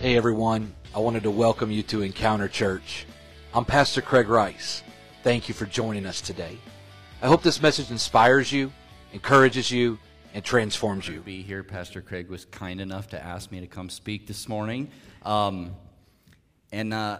[0.00, 3.04] Hey everyone, I wanted to welcome you to Encounter Church.
[3.52, 4.84] I'm Pastor Craig Rice.
[5.24, 6.56] Thank you for joining us today.
[7.20, 8.72] I hope this message inspires you,
[9.12, 9.98] encourages you,
[10.34, 11.16] and transforms you.
[11.16, 11.64] To Be here.
[11.64, 14.88] Pastor Craig was kind enough to ask me to come speak this morning,
[15.24, 15.74] um,
[16.70, 17.18] and uh,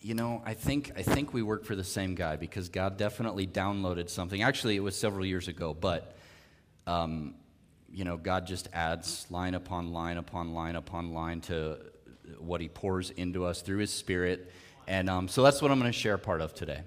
[0.00, 3.48] you know, I think I think we work for the same guy because God definitely
[3.48, 4.42] downloaded something.
[4.42, 6.16] Actually, it was several years ago, but
[6.86, 7.34] um,
[7.90, 11.78] you know, God just adds line upon line upon line upon line to
[12.38, 14.52] what He pours into us through His Spirit,
[14.86, 16.82] and um, so that's what I'm going to share part of today.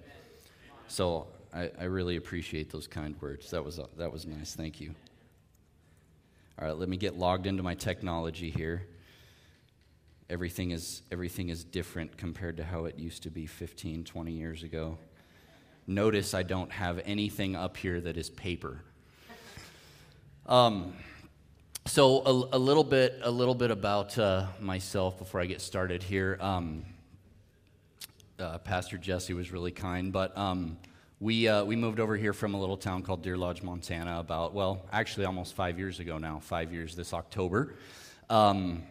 [0.87, 3.51] So I, I, really appreciate those kind words.
[3.51, 4.53] That was that was nice.
[4.55, 4.93] Thank you.
[6.59, 8.85] All right, let me get logged into my technology here.
[10.29, 14.63] Everything is everything is different compared to how it used to be 15, 20 years
[14.63, 14.97] ago.
[15.87, 18.81] Notice I don't have anything up here that is paper.
[20.45, 20.93] Um,
[21.85, 26.03] so a, a, little bit, a little bit about uh, myself before I get started
[26.03, 26.37] here.
[26.39, 26.85] Um,
[28.39, 30.77] uh, Pastor Jesse was really kind, but um,
[31.19, 34.19] we uh, we moved over here from a little town called Deer Lodge, Montana.
[34.19, 36.39] About well, actually, almost five years ago now.
[36.39, 37.75] Five years this October.
[38.29, 38.83] Um,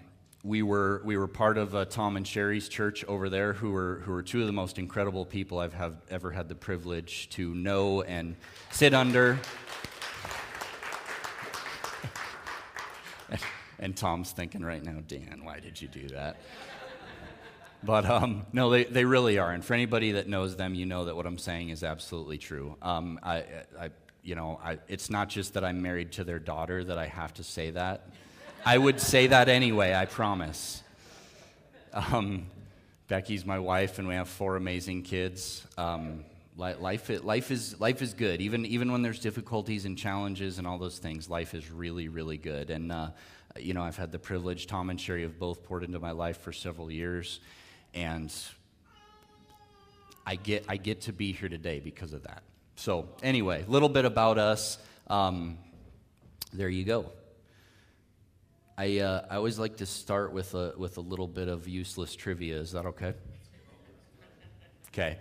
[0.45, 4.03] we were we were part of uh, Tom and Sherry's church over there, who were
[4.05, 7.55] who were two of the most incredible people I've have ever had the privilege to
[7.55, 8.37] know and
[8.71, 9.39] sit under.
[13.79, 16.37] And Tom's thinking right now, Dan, why did you do that?
[17.83, 19.53] But um, no, they, they really are.
[19.53, 22.77] And for anybody that knows them, you know that what I'm saying is absolutely true.
[22.83, 23.45] Um, I,
[23.79, 23.91] I,
[24.23, 27.35] you know, I, it's not just that I'm married to their daughter that I have
[27.35, 28.09] to say that.
[28.67, 30.83] I would say that anyway, I promise.
[31.93, 32.47] Um,
[33.07, 35.65] Becky's my wife, and we have four amazing kids.
[35.79, 36.25] Um,
[36.57, 38.41] life, life, is, life is good.
[38.41, 42.37] Even, even when there's difficulties and challenges and all those things, life is really, really
[42.37, 42.71] good.
[42.71, 43.11] And, uh,
[43.63, 46.41] you know, I've had the privilege, Tom and Sherry have both poured into my life
[46.41, 47.41] for several years.
[47.95, 48.33] And
[50.27, 52.43] I get, I get to be here today because of that.
[52.77, 54.79] So, anyway, a little bit about us.
[55.09, 55.59] Um,
[56.53, 57.13] there you go.
[58.77, 62.15] I, uh, I always like to start with a, with a little bit of useless
[62.15, 62.59] trivia.
[62.59, 63.15] Is that okay?
[64.89, 65.19] Okay.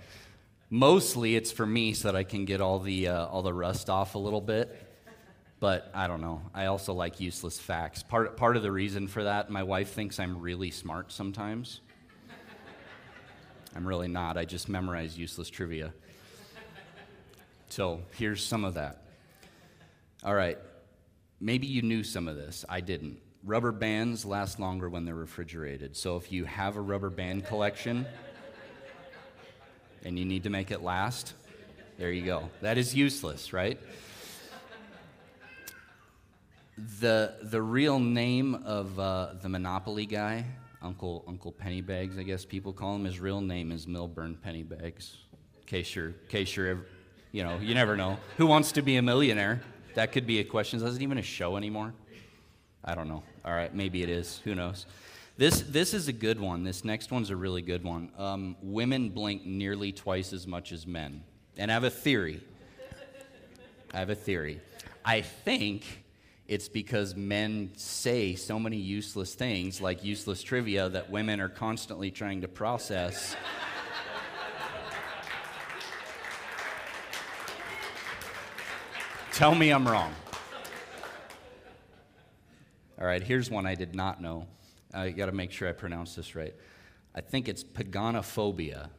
[0.69, 3.89] Mostly it's for me so that I can get all the, uh, all the rust
[3.89, 4.86] off a little bit.
[5.59, 6.41] But I don't know.
[6.53, 8.03] I also like useless facts.
[8.03, 11.81] Part, part of the reason for that, my wife thinks I'm really smart sometimes.
[13.75, 14.37] I'm really not.
[14.37, 15.93] I just memorize useless trivia.
[17.69, 19.03] So here's some of that.
[20.23, 20.57] All right.
[21.39, 22.65] Maybe you knew some of this.
[22.67, 23.19] I didn't.
[23.43, 25.95] Rubber bands last longer when they're refrigerated.
[25.95, 28.05] So if you have a rubber band collection
[30.03, 31.33] and you need to make it last,
[31.97, 32.49] there you go.
[32.61, 33.79] That is useless, right?
[36.77, 40.45] The, the real name of uh, the Monopoly guy
[40.81, 43.05] Uncle Uncle Pennybags, I guess people call him.
[43.05, 45.15] His real name is Milburn Pennybags.
[45.57, 46.85] In case you're, in case you're,
[47.31, 48.17] you know, you never know.
[48.37, 49.61] Who wants to be a millionaire?
[49.95, 50.81] That could be a question.
[50.81, 51.93] Is it even a show anymore?
[52.85, 53.23] I don't know.
[53.43, 54.39] All right, maybe it is.
[54.43, 54.85] Who knows?
[55.35, 56.63] This this is a good one.
[56.63, 58.11] This next one's a really good one.
[58.17, 61.23] Um, women blink nearly twice as much as men,
[61.57, 62.39] and I have a theory.
[63.93, 64.61] I have a theory.
[65.03, 66.03] I think
[66.47, 72.09] it's because men say so many useless things, like useless trivia, that women are constantly
[72.09, 73.35] trying to process.
[79.33, 80.13] Tell me I'm wrong.
[82.99, 84.47] All right, here's one I did not know.
[84.93, 86.55] I got to make sure I pronounce this right.
[87.13, 88.89] I think it's paganophobia.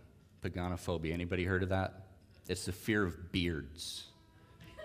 [0.42, 1.12] Paganophobia.
[1.12, 2.06] Anybody heard of that?
[2.46, 4.04] It's the fear of beards.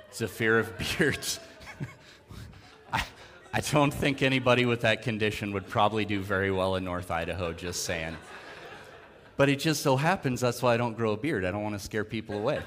[0.09, 1.39] It's a fear of beards.
[3.55, 7.53] I don't think anybody with that condition would probably do very well in North Idaho,
[7.53, 8.17] just saying.
[9.37, 11.45] But it just so happens that's why I don't grow a beard.
[11.45, 12.63] I don't want to scare people away.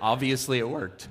[0.00, 1.08] Obviously, it worked.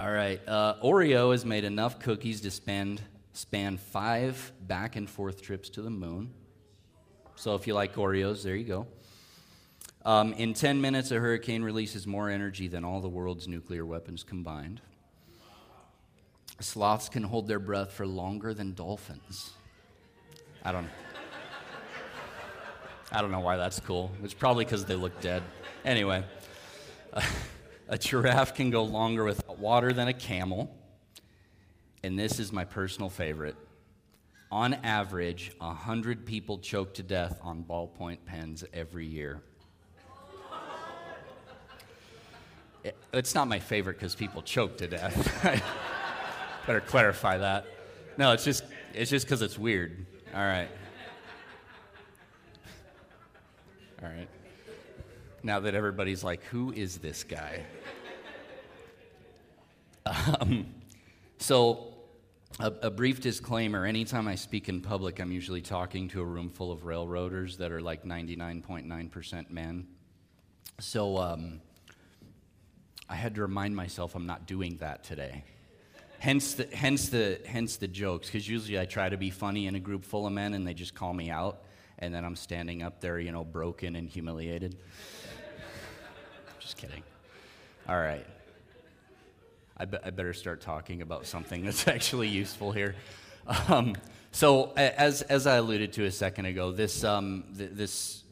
[0.00, 0.40] All right.
[0.48, 3.00] Uh, Oreo has made enough cookies to spend,
[3.34, 6.32] span five back and forth trips to the moon.
[7.36, 8.86] So if you like Oreos, there you go.
[10.04, 14.24] Um, in 10 minutes, a hurricane releases more energy than all the world's nuclear weapons
[14.24, 14.80] combined.
[16.60, 19.50] Sloths can hold their breath for longer than dolphins.
[20.64, 20.88] I don't
[23.12, 24.10] I don't know why that's cool.
[24.24, 25.42] It's probably because they look dead.
[25.84, 26.24] Anyway,
[27.12, 27.22] uh,
[27.88, 30.74] a giraffe can go longer without water than a camel.
[32.02, 33.56] And this is my personal favorite.
[34.50, 39.40] On average, 100 people choke to death on ballpoint pens every year.
[43.12, 45.62] It's not my favorite because people choke to death.
[46.66, 47.64] Better clarify that.
[48.18, 50.04] No, it's just it's just because it's weird.
[50.34, 50.68] All right.
[54.02, 54.28] All right.
[55.42, 57.64] Now that everybody's like, who is this guy?
[60.06, 60.66] Um,
[61.38, 61.94] so,
[62.60, 66.48] a, a, brief disclaimer anytime I speak in public, I'm usually talking to a room
[66.48, 69.88] full of railroaders that are like 99.9% men.
[70.78, 71.60] So, um,
[73.08, 75.42] I had to remind myself I'm not doing that today.
[76.26, 79.76] Hence the, hence the, hence the jokes, because usually I try to be funny in
[79.76, 81.62] a group full of men and they just call me out,
[82.00, 84.76] and then I'm standing up there, you know, broken and humiliated.
[86.58, 87.04] just kidding.
[87.88, 88.26] All right.
[89.76, 92.96] I, be, I better start talking about something that's actually useful here.
[93.68, 93.94] Um,
[94.32, 98.24] so, as, as I alluded to a second ago, this, um, th- this,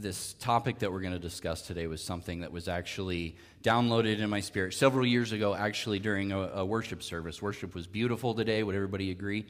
[0.00, 4.30] this topic that we're going to discuss today was something that was actually downloaded in
[4.30, 7.42] my spirit several years ago, actually during a, a worship service.
[7.42, 8.62] Worship was beautiful today.
[8.62, 9.46] Would everybody agree?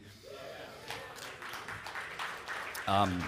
[2.87, 3.23] Um,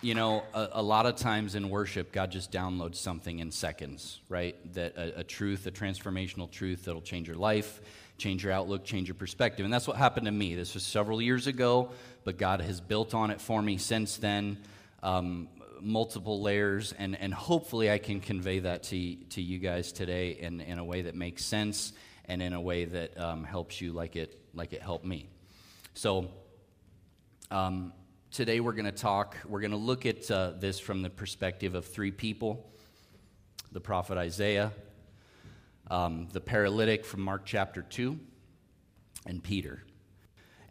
[0.00, 4.18] you know, a, a, lot of times in worship, God just downloads something in seconds,
[4.28, 4.56] right?
[4.74, 7.80] That a, a, truth, a transformational truth that'll change your life,
[8.18, 9.64] change your outlook, change your perspective.
[9.64, 10.56] And that's what happened to me.
[10.56, 11.90] This was several years ago,
[12.24, 14.58] but God has built on it for me since then,
[15.04, 15.48] um,
[15.82, 20.60] multiple layers, and, and hopefully I can convey that to, to you guys today in,
[20.60, 21.92] in a way that makes sense
[22.26, 25.28] and in a way that um, helps you like it, like it helped me.
[25.94, 26.30] So,
[27.50, 27.92] um,
[28.30, 31.74] today we're going to talk, we're going to look at uh, this from the perspective
[31.74, 32.68] of three people
[33.72, 34.70] the prophet Isaiah,
[35.90, 38.18] um, the paralytic from Mark chapter 2,
[39.26, 39.82] and Peter.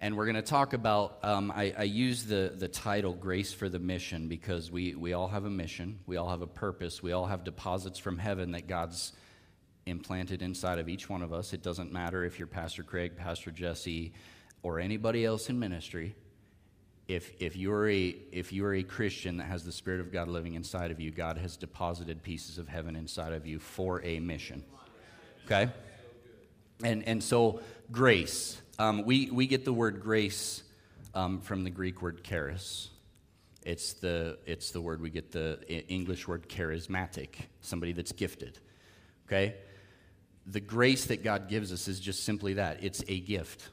[0.04, 3.70] And we're going to talk about, um, I, I, use the, the title Grace for
[3.70, 7.12] the Mission because we, we all have a mission, we all have a purpose, we
[7.12, 9.14] all have deposits from heaven that God's
[9.86, 11.54] implanted inside of each one of us.
[11.54, 14.12] It doesn't matter if you're Pastor Craig, Pastor Jesse,
[14.64, 16.16] or anybody else in ministry
[17.08, 20.56] if, if, you're a, if you're a Christian that has the Spirit of God living
[20.56, 24.64] inside of you, God has deposited pieces of heaven inside of you for a mission.
[25.46, 25.70] Okay?
[26.84, 27.62] And, and so,
[27.92, 28.60] grace.
[28.82, 30.64] Um, we, we get the word grace
[31.14, 32.90] um, from the Greek word charis.
[33.64, 38.58] It's the, it's the word we get the English word charismatic, somebody that's gifted.
[39.28, 39.54] Okay?
[40.48, 43.70] The grace that God gives us is just simply that it's a gift.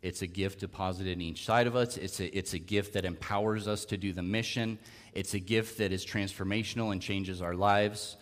[0.00, 1.98] It's a gift deposited in each side of us.
[1.98, 4.78] It's a, it's a gift that empowers us to do the mission.
[5.12, 8.16] It's a gift that is transformational and changes our lives.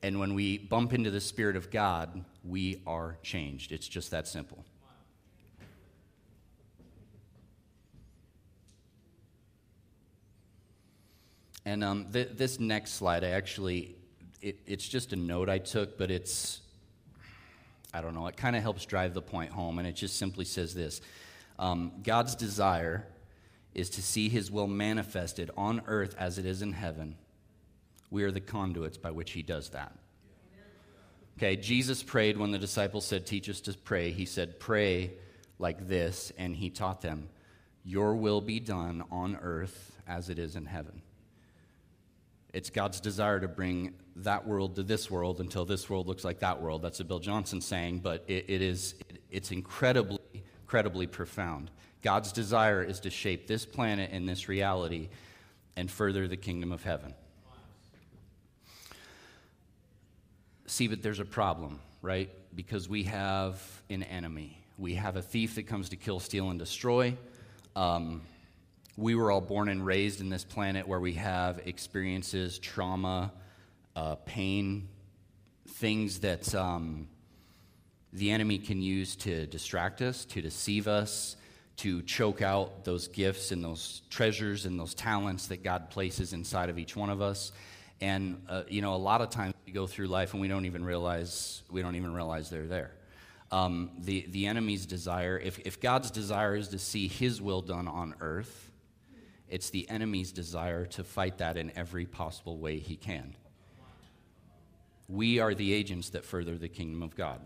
[0.00, 3.72] And when we bump into the Spirit of God, we are changed.
[3.72, 4.64] It's just that simple.
[11.64, 13.96] And um, th- this next slide, I actually,
[14.42, 16.60] it, it's just a note I took, but it's
[17.94, 20.44] I don't know, it kind of helps drive the point home, and it just simply
[20.44, 21.00] says this
[21.58, 23.06] um, God's desire
[23.72, 27.16] is to see his will manifested on earth as it is in heaven.
[28.10, 29.96] We are the conduits by which he does that.
[31.36, 34.12] Okay, Jesus prayed when the disciples said, Teach us to pray.
[34.12, 35.12] He said, Pray
[35.58, 37.28] like this, and he taught them,
[37.84, 41.02] Your will be done on earth as it is in heaven.
[42.54, 46.38] It's God's desire to bring that world to this world until this world looks like
[46.38, 46.82] that world.
[46.82, 48.94] That's a Bill Johnson saying, but it, it is,
[49.28, 50.20] it's incredibly,
[50.62, 51.72] incredibly profound.
[52.00, 55.08] God's desire is to shape this planet and this reality
[55.74, 57.12] and further the kingdom of heaven.
[60.66, 62.30] See, but there's a problem, right?
[62.54, 64.64] Because we have an enemy.
[64.78, 67.16] We have a thief that comes to kill, steal, and destroy.
[67.74, 68.22] Um,
[68.96, 73.32] we were all born and raised in this planet where we have experiences, trauma,
[73.96, 74.88] uh, pain,
[75.66, 77.08] things that um,
[78.12, 81.36] the enemy can use to distract us, to deceive us,
[81.76, 86.68] to choke out those gifts and those treasures and those talents that God places inside
[86.68, 87.50] of each one of us.
[88.00, 90.66] And uh, you know, a lot of times we go through life and we don't
[90.66, 92.92] even realize we don't even realize they're there.
[93.50, 97.88] Um, the the enemy's desire, if if God's desire is to see His will done
[97.88, 98.70] on earth,
[99.54, 103.36] it's the enemy's desire to fight that in every possible way he can.
[105.08, 107.40] We are the agents that further the kingdom of God.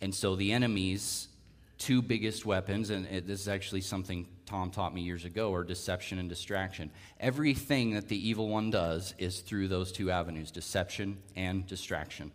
[0.00, 1.28] And so the enemy's
[1.76, 6.18] two biggest weapons, and this is actually something Tom taught me years ago, are deception
[6.18, 6.90] and distraction.
[7.20, 12.32] Everything that the evil one does is through those two avenues deception and distraction.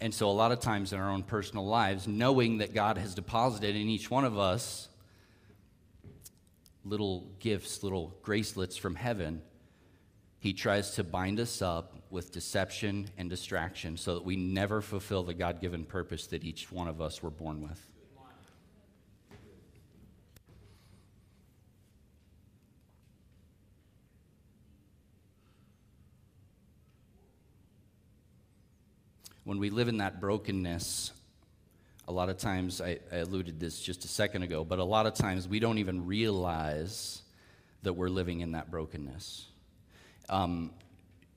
[0.00, 3.14] And so, a lot of times in our own personal lives, knowing that God has
[3.14, 4.88] deposited in each one of us
[6.84, 9.42] little gifts, little gracelets from heaven,
[10.38, 15.22] he tries to bind us up with deception and distraction so that we never fulfill
[15.22, 17.80] the God given purpose that each one of us were born with.
[29.44, 31.12] When we live in that brokenness,
[32.06, 35.06] a lot of times, I, I alluded this just a second ago, but a lot
[35.06, 37.22] of times we don't even realize
[37.82, 39.46] that we're living in that brokenness.
[40.28, 40.72] Um,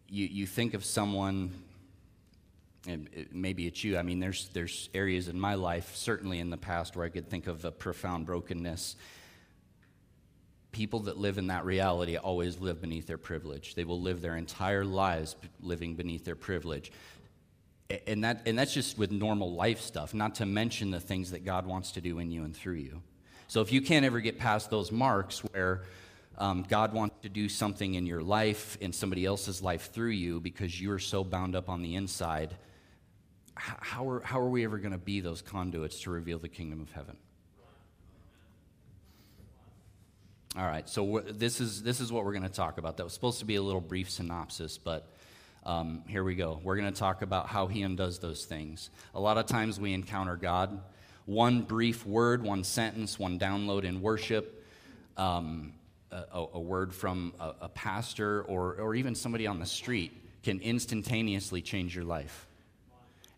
[0.09, 1.53] you, you think of someone,
[2.87, 3.97] and it, maybe it's you.
[3.97, 7.29] I mean, there's, there's areas in my life, certainly in the past, where I could
[7.29, 8.97] think of a profound brokenness.
[10.73, 13.75] People that live in that reality always live beneath their privilege.
[13.75, 16.91] They will live their entire lives living beneath their privilege.
[18.05, 21.45] And, that, and that's just with normal life stuff, not to mention the things that
[21.45, 23.01] God wants to do in you and through you.
[23.47, 25.83] So if you can't ever get past those marks where
[26.37, 30.41] um, God wants to do something in your life, in somebody else's life through you,
[30.41, 32.55] because you're so bound up on the inside,
[33.55, 36.81] how are, how are we ever going to be those conduits to reveal the kingdom
[36.81, 37.17] of heaven?
[40.57, 42.97] All right, so this is, this is what we're going to talk about.
[42.97, 45.07] That was supposed to be a little brief synopsis, but
[45.67, 46.61] um, here we go.
[46.63, 48.89] We're going to talk about how he undoes those things.
[49.13, 50.79] A lot of times we encounter God.
[51.25, 54.65] One brief word, one sentence, one download in worship,
[55.17, 55.73] um,
[56.09, 60.61] a, a, word from a, a pastor or, or even somebody on the street can
[60.61, 62.47] instantaneously change your life.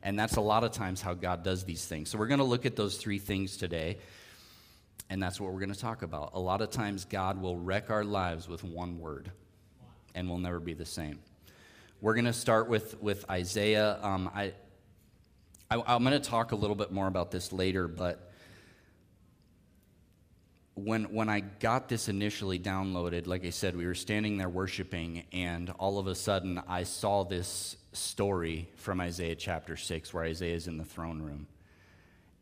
[0.03, 2.11] And that's a lot of times how God does these things.
[2.11, 3.97] So we're going to look at those three things today.
[5.09, 6.31] And that's what we're going to talk about.
[6.35, 9.31] A lot of times, God will wreck our lives with one word,
[10.13, 11.17] and we'll never be the same.
[12.01, 13.99] We're going to start with, with Isaiah.
[14.01, 14.53] Um, I,
[15.69, 18.31] I, I'm going to talk a little bit more about this later, but
[20.75, 25.25] when, when I got this initially downloaded, like I said, we were standing there worshiping,
[25.33, 30.55] and all of a sudden I saw this story from Isaiah chapter 6 where Isaiah
[30.55, 31.47] is in the throne room.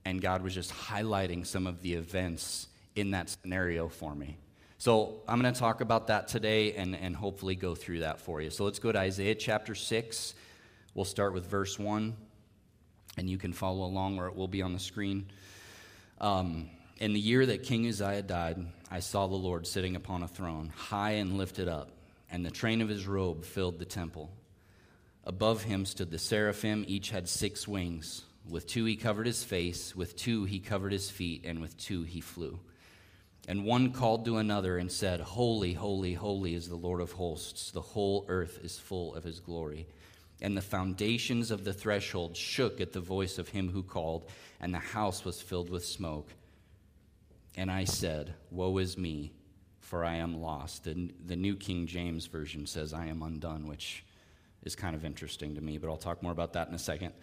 [0.06, 4.38] And God was just highlighting some of the events in that scenario for me.
[4.80, 8.42] So I'm going to talk about that today and, and hopefully go through that for
[8.42, 8.52] you.
[8.52, 10.36] So let's go to Isaiah chapter 6.
[10.94, 12.16] We'll start with verse 1,
[13.18, 15.32] and you can follow along or it will be on the screen.
[16.22, 16.70] Um,
[17.00, 20.72] in the year that King Uzziah died, I saw the Lord sitting upon a throne,
[20.76, 21.90] high and lifted up,
[22.30, 24.32] and the train of his robe filled the temple.
[25.24, 28.24] Above him stood the seraphim, each had six wings.
[28.48, 32.04] With two he covered his face, with two he covered his feet, and with two
[32.04, 32.60] he flew.
[33.48, 37.72] And one called to another and said, Holy, holy, holy is the Lord of hosts.
[37.72, 39.88] The whole earth is full of his glory.
[40.42, 44.74] And the foundations of the threshold shook at the voice of him who called, and
[44.74, 46.30] the house was filled with smoke.
[47.56, 49.32] And I said, Woe is me,
[49.80, 50.84] for I am lost.
[50.84, 54.04] The, the New King James Version says, I am undone, which
[54.64, 57.14] is kind of interesting to me, but I'll talk more about that in a second.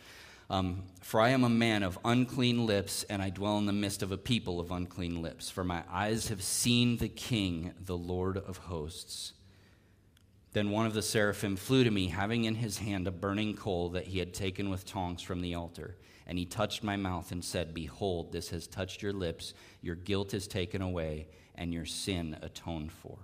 [0.50, 4.02] Um, for I am a man of unclean lips, and I dwell in the midst
[4.02, 5.48] of a people of unclean lips.
[5.50, 9.32] For my eyes have seen the King, the Lord of hosts.
[10.52, 13.88] Then one of the seraphim flew to me, having in his hand a burning coal
[13.90, 15.96] that he had taken with tongs from the altar.
[16.26, 19.54] And he touched my mouth and said, Behold, this has touched your lips.
[19.82, 23.18] Your guilt is taken away, and your sin atoned for.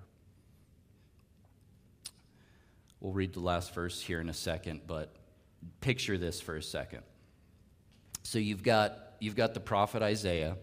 [2.99, 5.15] We'll read the last verse here in a second, but
[5.81, 7.03] picture this for a second.
[8.23, 10.57] So you've got, you've got the prophet Isaiah,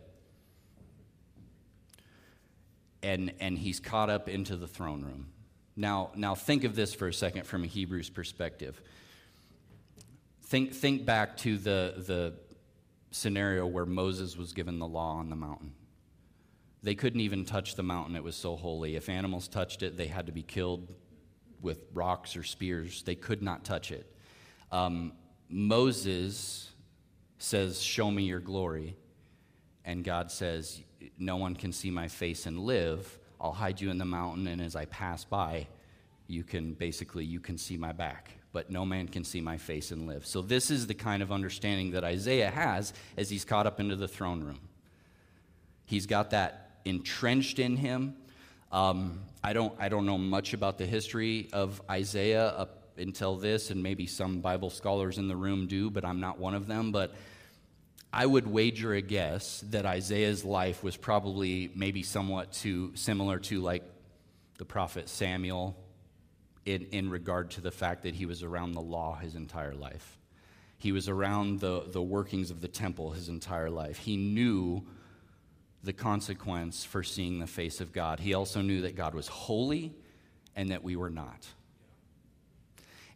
[3.04, 5.28] and, and he's caught up into the throne room.
[5.76, 8.82] Now, now think of this for a second from a Hebrew's perspective.
[10.44, 12.34] Think, think back to the, the
[13.12, 15.74] scenario where Moses was given the law on the mountain.
[16.84, 18.96] They couldn't even touch the mountain, it was so holy.
[18.96, 20.88] If animals touched it, they had to be killed
[21.62, 23.04] with rocks or spears.
[23.04, 24.12] They could not touch it.
[24.72, 25.14] Um,
[25.50, 26.72] Moses
[27.38, 28.96] says, Show me your glory.
[29.86, 30.82] And God says,
[31.18, 33.20] No one can see my face and live.
[33.40, 35.68] I'll hide you in the mountain, and as I pass by,
[36.28, 39.92] you can basically you can see my back but no man can see my face
[39.92, 40.26] and live.
[40.26, 43.96] So, this is the kind of understanding that Isaiah has as he's caught up into
[43.96, 44.60] the throne room.
[45.86, 48.16] He's got that entrenched in him.
[48.72, 53.70] Um, I, don't, I don't know much about the history of Isaiah up until this,
[53.70, 56.92] and maybe some Bible scholars in the room do, but I'm not one of them.
[56.92, 57.14] But
[58.12, 63.62] I would wager a guess that Isaiah's life was probably maybe somewhat too similar to
[63.62, 63.84] like
[64.58, 65.78] the prophet Samuel
[66.66, 70.18] in, in regard to the fact that he was around the law his entire life.
[70.80, 73.98] He was around the, the workings of the temple his entire life.
[73.98, 74.86] He knew
[75.84, 78.20] the consequence for seeing the face of God.
[78.20, 79.94] He also knew that God was holy
[80.56, 81.48] and that we were not.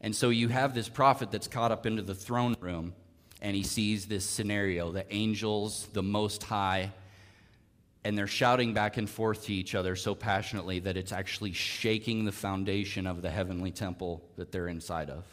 [0.01, 2.93] And so you have this prophet that's caught up into the throne room
[3.41, 6.91] and he sees this scenario the angels, the Most High,
[8.03, 12.25] and they're shouting back and forth to each other so passionately that it's actually shaking
[12.25, 15.23] the foundation of the heavenly temple that they're inside of.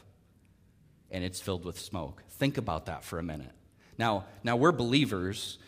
[1.10, 2.22] and it's filled with smoke.
[2.32, 3.52] Think about that for a minute.
[3.96, 5.58] Now, now we're believers,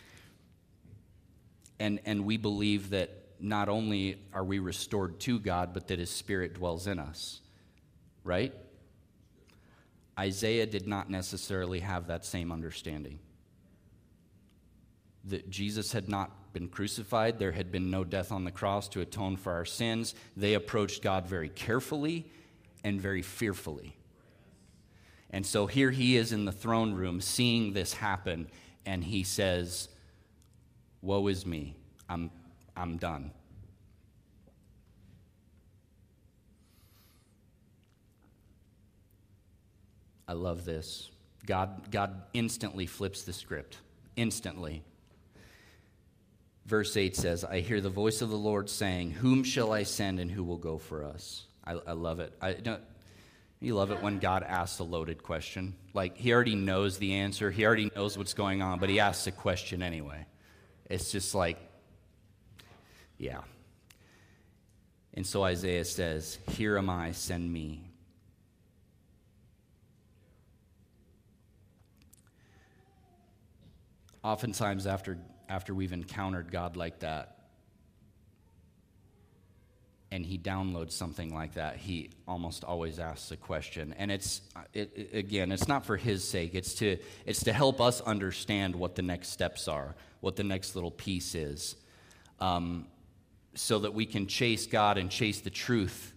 [1.78, 6.10] and, and we believe that not only are we restored to God, but that His
[6.10, 7.40] Spirit dwells in us,
[8.22, 8.54] right?
[10.18, 13.18] Isaiah did not necessarily have that same understanding.
[15.24, 19.00] That Jesus had not been crucified, there had been no death on the cross to
[19.00, 20.14] atone for our sins.
[20.36, 22.30] They approached God very carefully
[22.82, 23.96] and very fearfully.
[25.30, 28.48] And so here he is in the throne room seeing this happen,
[28.84, 29.88] and he says,
[31.02, 31.76] Woe is me,
[32.08, 32.30] I'm,
[32.76, 33.30] I'm done.
[40.30, 41.10] I love this.
[41.44, 43.78] God, God instantly flips the script.
[44.14, 44.84] Instantly.
[46.66, 50.20] Verse 8 says, I hear the voice of the Lord saying, Whom shall I send
[50.20, 51.46] and who will go for us?
[51.64, 52.32] I, I love it.
[52.40, 52.80] I don't,
[53.58, 55.74] you love it when God asks a loaded question.
[55.94, 59.26] Like, he already knows the answer, he already knows what's going on, but he asks
[59.26, 60.26] a question anyway.
[60.88, 61.58] It's just like,
[63.18, 63.40] yeah.
[65.12, 67.89] And so Isaiah says, Here am I, send me.
[74.22, 77.36] Oftentimes, after, after we've encountered God like that,
[80.12, 83.94] and he downloads something like that, he almost always asks a question.
[83.96, 84.40] And it's,
[84.74, 88.74] it, it, again, it's not for his sake, it's to, it's to help us understand
[88.74, 91.76] what the next steps are, what the next little piece is,
[92.40, 92.86] um,
[93.54, 96.12] so that we can chase God and chase the truth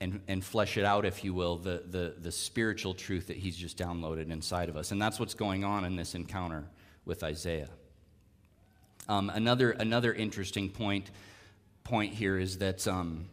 [0.00, 3.56] and, and flesh it out, if you will, the, the, the spiritual truth that he's
[3.56, 4.90] just downloaded inside of us.
[4.90, 6.64] And that's what's going on in this encounter
[7.04, 7.70] with Isaiah.
[9.08, 11.10] Um, another, another interesting point,
[11.84, 12.86] point here is that.
[12.86, 13.26] Um,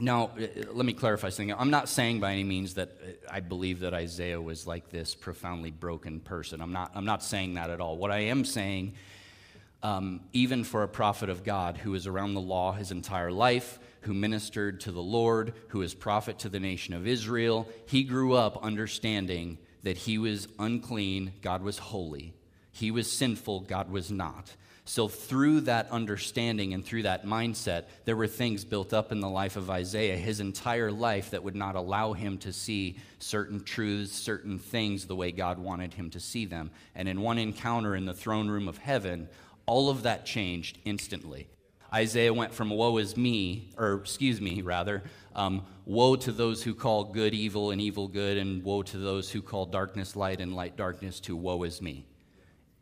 [0.00, 1.52] now, uh, let me clarify something.
[1.52, 5.14] I'm not saying by any means that uh, I believe that Isaiah was like this
[5.14, 6.60] profoundly broken person.
[6.60, 7.96] I'm not, I'm not saying that at all.
[7.96, 8.94] What I am saying,
[9.82, 13.80] um, even for a prophet of God who is around the law his entire life,
[14.02, 18.34] who ministered to the Lord, who is prophet to the nation of Israel, he grew
[18.34, 22.34] up understanding that he was unclean, God was holy.
[22.78, 24.54] He was sinful, God was not.
[24.84, 29.28] So, through that understanding and through that mindset, there were things built up in the
[29.28, 34.12] life of Isaiah, his entire life, that would not allow him to see certain truths,
[34.12, 36.70] certain things the way God wanted him to see them.
[36.94, 39.28] And in one encounter in the throne room of heaven,
[39.66, 41.48] all of that changed instantly.
[41.92, 45.02] Isaiah went from woe is me, or excuse me, rather,
[45.34, 49.30] um, woe to those who call good evil and evil good, and woe to those
[49.30, 52.06] who call darkness light and light darkness, to woe is me.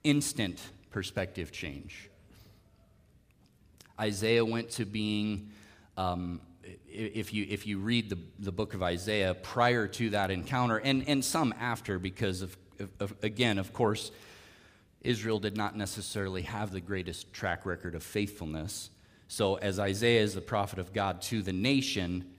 [0.07, 2.09] Instant perspective change.
[3.99, 5.51] Isaiah went to being,
[5.97, 6.40] um,
[6.87, 11.09] if, you, if you read the, the book of Isaiah prior to that encounter, and,
[11.09, 12.57] and some after, because of,
[13.01, 14.12] of, again, of course,
[15.01, 18.90] Israel did not necessarily have the greatest track record of faithfulness.
[19.27, 22.33] So, as Isaiah is the prophet of God to the nation,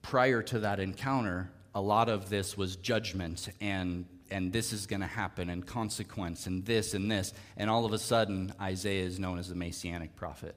[0.00, 5.00] prior to that encounter, a lot of this was judgment and and this is going
[5.00, 7.32] to happen, and consequence, and this and this.
[7.56, 10.54] And all of a sudden, Isaiah is known as the Messianic prophet.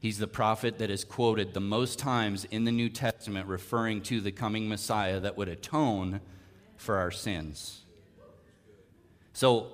[0.00, 4.20] He's the prophet that is quoted the most times in the New Testament, referring to
[4.20, 6.20] the coming Messiah that would atone
[6.76, 7.80] for our sins.
[9.32, 9.72] So,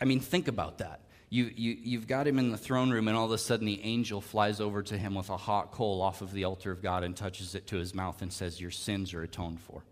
[0.00, 1.00] I mean, think about that.
[1.28, 3.82] You, you, you've got him in the throne room, and all of a sudden the
[3.82, 7.02] angel flies over to him with a hot coal off of the altar of God
[7.02, 9.82] and touches it to his mouth and says, Your sins are atoned for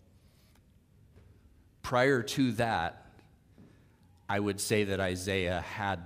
[1.84, 3.04] prior to that,
[4.28, 6.00] I would say that Isaiah had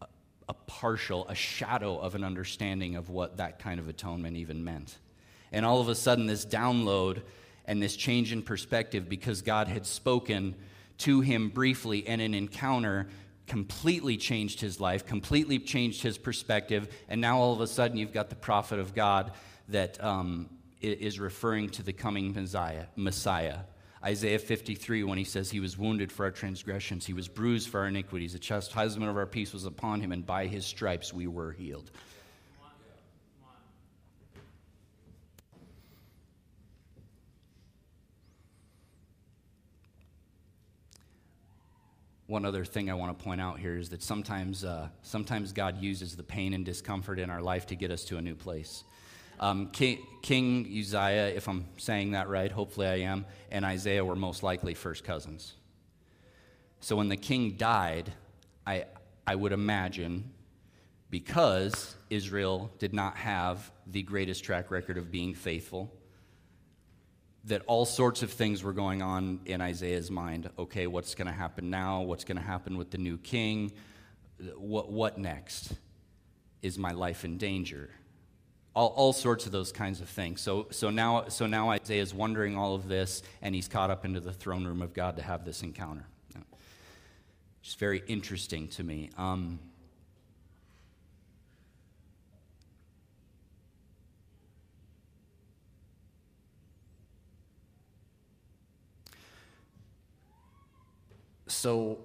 [0.00, 0.06] a,
[0.48, 4.96] a, partial, a shadow of an understanding of what that kind of atonement even meant.
[5.50, 7.22] And all of a sudden, this download
[7.66, 10.54] and this change in perspective because God had spoken
[10.98, 13.08] to him briefly and an encounter
[13.48, 16.88] completely changed his life, completely changed his perspective.
[17.08, 19.32] And now all of a sudden, you've got the prophet of God
[19.68, 20.48] that um,
[20.80, 22.86] is referring to the coming Messiah.
[22.94, 23.58] Messiah.
[24.04, 27.80] Isaiah 53 when he says, He was wounded for our transgressions, He was bruised for
[27.80, 28.32] our iniquities.
[28.32, 31.90] The chastisement of our peace was upon Him, and by His stripes we were healed.
[42.32, 45.82] One other thing I want to point out here is that sometimes, uh, sometimes God
[45.82, 48.84] uses the pain and discomfort in our life to get us to a new place.
[49.40, 54.14] Um, King, King Uzziah, if I'm saying that right, hopefully I am, and Isaiah were
[54.14, 55.54] most likely first cousins.
[56.80, 58.12] So when the king died,
[58.66, 58.86] I,
[59.26, 60.30] I would imagine
[61.10, 65.92] because Israel did not have the greatest track record of being faithful,
[67.44, 70.48] that all sorts of things were going on in Isaiah's mind.
[70.58, 72.00] Okay, what's going to happen now?
[72.00, 73.72] What's going to happen with the new king?
[74.56, 75.74] What, what next?
[76.62, 77.90] Is my life in danger?
[78.74, 80.40] All, all sorts of those kinds of things.
[80.40, 84.04] So, so, now, so now Isaiah is wondering all of this, and he's caught up
[84.04, 86.06] into the throne room of God to have this encounter.
[87.62, 89.10] It's very interesting to me.
[89.16, 89.60] Um,
[101.46, 101.98] so,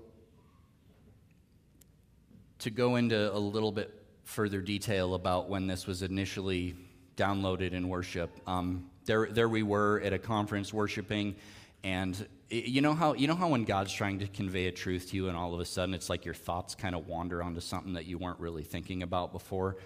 [2.59, 3.96] to go into a little bit
[4.27, 6.75] further detail about when this was initially
[7.15, 11.35] downloaded in worship, um, there, there we were at a conference worshiping,
[11.83, 15.15] and you know how you know how when God's trying to convey a truth to
[15.15, 17.93] you, and all of a sudden it's like your thoughts kind of wander onto something
[17.93, 19.77] that you weren't really thinking about before,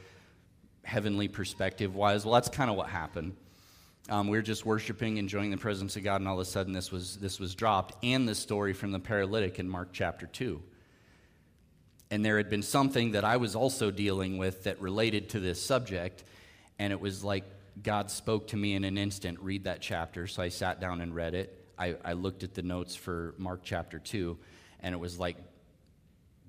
[0.84, 2.26] heavenly perspective wise.
[2.26, 3.36] Well, that's kind of what happened.
[4.10, 6.74] Um, we were just worshiping, enjoying the presence of God, and all of a sudden
[6.74, 10.64] this was this was dropped, and the story from the paralytic in Mark chapter two.
[12.12, 15.60] And there had been something that I was also dealing with that related to this
[15.60, 16.24] subject,
[16.78, 17.46] and it was like
[17.82, 19.40] God spoke to me in an instant.
[19.40, 20.28] Read that chapter.
[20.28, 23.62] So I sat down and read it I, I looked at the notes for Mark
[23.64, 24.38] chapter 2,
[24.82, 25.36] and it was like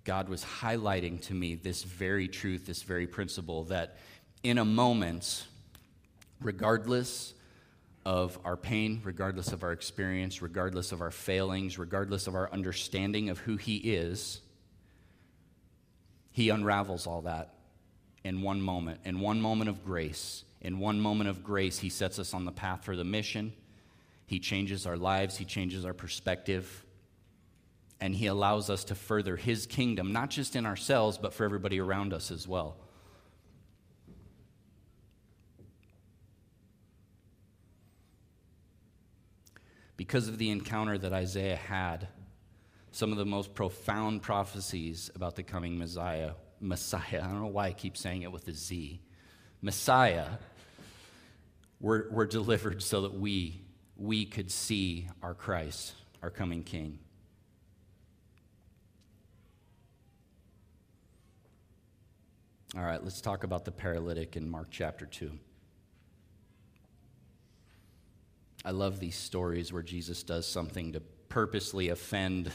[0.05, 3.97] God was highlighting to me this very truth, this very principle that
[4.43, 5.47] in a moment,
[6.43, 7.33] regardless
[8.05, 13.31] of our pain, regardless of our experience, regardless of our failings, regardless of our understanding
[13.31, 14.42] of who He is,
[16.33, 17.55] He unravels all that
[18.25, 20.45] in one moment, in one moment of grace.
[20.61, 23.53] In one moment of grace, He sets us on the path for the mission.
[24.27, 26.85] He changes our lives, He changes our perspective,
[28.01, 31.81] and He allows us to further His kingdom, not just in ourselves, but for everybody
[31.81, 32.77] around us as well.
[39.97, 42.09] Because of the encounter that Isaiah had,
[42.93, 47.69] some of the most profound prophecies about the coming Messiah, Messiah, I don't know why
[47.69, 49.01] I keep saying it with a Z,
[49.63, 50.27] Messiah,
[51.81, 53.63] were, were delivered so that we
[53.97, 56.99] we could see our Christ, our coming King.
[62.77, 65.31] All right, let's talk about the paralytic in Mark chapter 2.
[68.65, 72.51] I love these stories where Jesus does something to purposely offend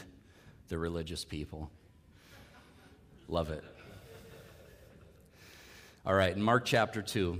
[0.68, 1.70] the religious people.
[3.28, 3.64] Love it.
[6.06, 7.38] All right, in Mark chapter 2,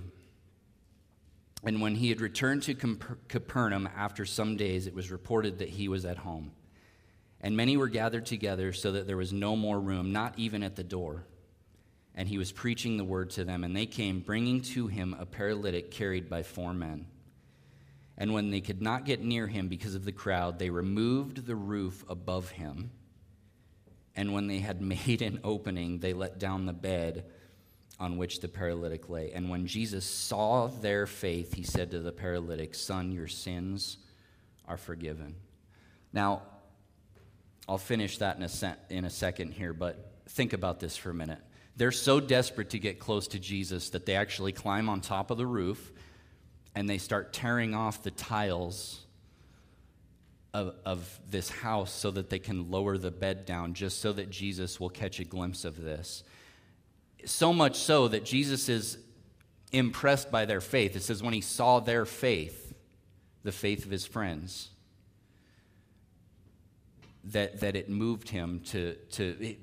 [1.65, 5.89] and when he had returned to Capernaum after some days, it was reported that he
[5.89, 6.53] was at home.
[7.41, 10.77] And many were gathered together so that there was no more room, not even at
[10.77, 11.25] the door.
[12.15, 15.27] And he was preaching the word to them, and they came, bringing to him a
[15.27, 17.07] paralytic carried by four men.
[18.17, 21.55] And when they could not get near him because of the crowd, they removed the
[21.55, 22.91] roof above him.
[24.19, 27.25] And when they had made an opening, they let down the bed
[28.01, 29.31] on which the paralytic lay.
[29.33, 33.99] And when Jesus saw their faith, he said to the paralytic, Son, your sins
[34.67, 35.37] are forgiven.
[36.13, 36.43] Now,
[37.69, 41.11] I'll finish that in a, se- in a second here, but think about this for
[41.11, 41.41] a minute.
[41.77, 45.39] They're so desperate to get close to Jesus that they actually climb on top of
[45.39, 45.93] the roof
[46.75, 49.05] and they start tearing off the tiles
[50.59, 54.31] of, of this house so that they can lower the bed down just so that
[54.31, 56.25] Jesus will catch a glimpse of this.
[57.25, 58.99] So much so that Jesus is
[59.73, 60.97] impressed by their faith.
[60.97, 62.75] It says, when he saw their faith,
[63.43, 64.71] the faith of his friends,
[67.25, 69.57] that, that it moved him to, to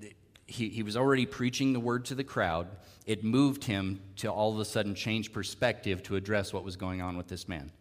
[0.46, 2.68] he, he was already preaching the word to the crowd.
[3.06, 7.02] It moved him to all of a sudden change perspective to address what was going
[7.02, 7.72] on with this man,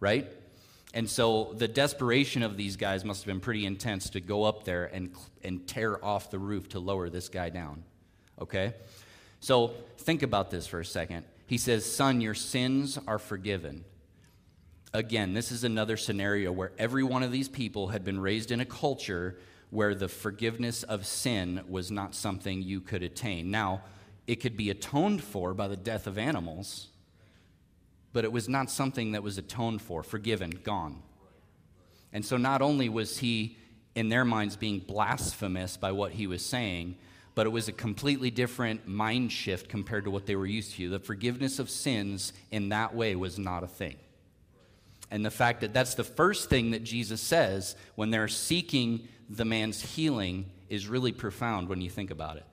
[0.00, 0.30] right?
[0.94, 4.64] And so the desperation of these guys must have been pretty intense to go up
[4.64, 7.84] there and, and tear off the roof to lower this guy down,
[8.40, 8.74] okay?
[9.40, 11.24] So think about this for a second.
[11.46, 13.84] He says, Son, your sins are forgiven.
[14.92, 18.60] Again, this is another scenario where every one of these people had been raised in
[18.60, 19.38] a culture
[19.70, 23.50] where the forgiveness of sin was not something you could attain.
[23.50, 23.80] Now,
[24.26, 26.88] it could be atoned for by the death of animals,
[28.12, 31.02] but it was not something that was atoned for, forgiven, gone.
[32.12, 33.56] And so not only was he,
[33.94, 36.96] in their minds, being blasphemous by what he was saying,
[37.34, 40.90] but it was a completely different mind shift compared to what they were used to.
[40.90, 43.96] The forgiveness of sins in that way was not a thing.
[45.10, 49.44] And the fact that that's the first thing that Jesus says when they're seeking the
[49.44, 52.44] man's healing is really profound when you think about it.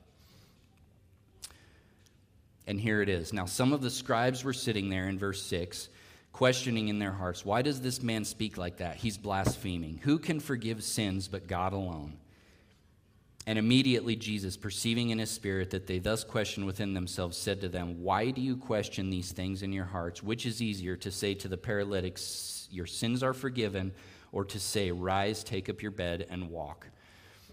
[2.69, 3.33] And here it is.
[3.33, 5.89] Now, some of the scribes were sitting there in verse 6
[6.31, 8.97] questioning in their hearts, Why does this man speak like that?
[8.97, 9.99] He's blaspheming.
[10.03, 12.17] Who can forgive sins but God alone?
[13.47, 17.69] And immediately Jesus, perceiving in his spirit that they thus questioned within themselves, said to
[17.69, 20.21] them, Why do you question these things in your hearts?
[20.21, 23.93] Which is easier to say to the paralytics, Your sins are forgiven,
[24.31, 26.85] or to say, Rise, take up your bed, and walk?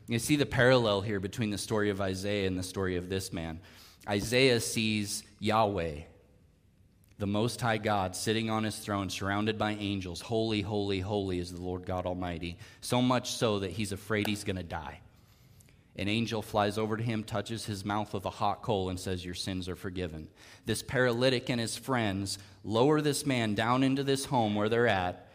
[0.09, 3.33] You see the parallel here between the story of Isaiah and the story of this
[3.33, 3.61] man.
[4.09, 6.01] Isaiah sees Yahweh,
[7.19, 10.21] the Most High God, sitting on his throne, surrounded by angels.
[10.21, 12.59] Holy, holy, holy is the Lord God Almighty.
[12.81, 15.01] So much so that he's afraid he's going to die.
[15.99, 19.25] An angel flies over to him, touches his mouth with a hot coal, and says,
[19.25, 20.29] Your sins are forgiven.
[20.66, 25.29] This paralytic and his friends lower this man down into this home where they're at.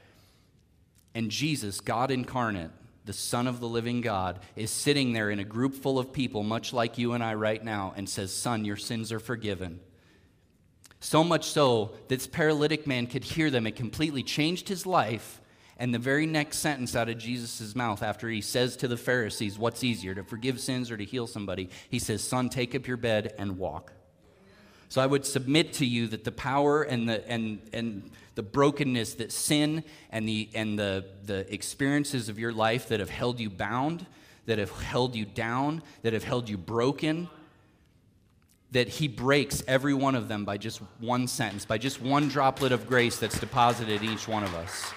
[1.16, 2.70] And Jesus, God incarnate,
[3.06, 6.44] the Son of the living God, is sitting there in a group full of people,
[6.44, 9.80] much like you and I right now, and says, Son, your sins are forgiven.
[11.00, 13.66] So much so that this paralytic man could hear them.
[13.66, 15.42] It completely changed his life
[15.82, 19.58] and the very next sentence out of Jesus' mouth, after he says to the Pharisees,
[19.58, 21.72] What's easier, to forgive sins or to heal somebody?
[21.90, 23.92] He says, Son, take up your bed and walk.
[24.90, 29.16] So I would submit to you that the power and the, and, and the brokenness
[29.16, 33.50] that sin and, the, and the, the experiences of your life that have held you
[33.50, 34.06] bound,
[34.46, 37.30] that have held you down, that have held you broken,
[38.72, 42.72] that he breaks every one of them by just one sentence, by just one droplet
[42.72, 44.94] of grace that's deposited in each one of us.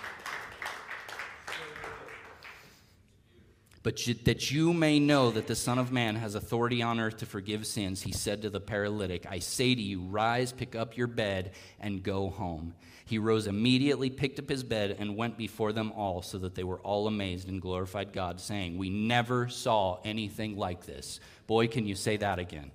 [3.82, 7.18] But you, that you may know that the Son of Man has authority on earth
[7.18, 10.96] to forgive sins, he said to the paralytic, I say to you, rise, pick up
[10.96, 12.74] your bed, and go home.
[13.04, 16.64] He rose immediately, picked up his bed, and went before them all, so that they
[16.64, 21.20] were all amazed and glorified God, saying, We never saw anything like this.
[21.46, 22.70] Boy, can you say that again?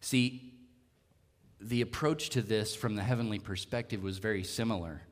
[0.00, 0.52] See,
[1.60, 5.02] the approach to this from the heavenly perspective was very similar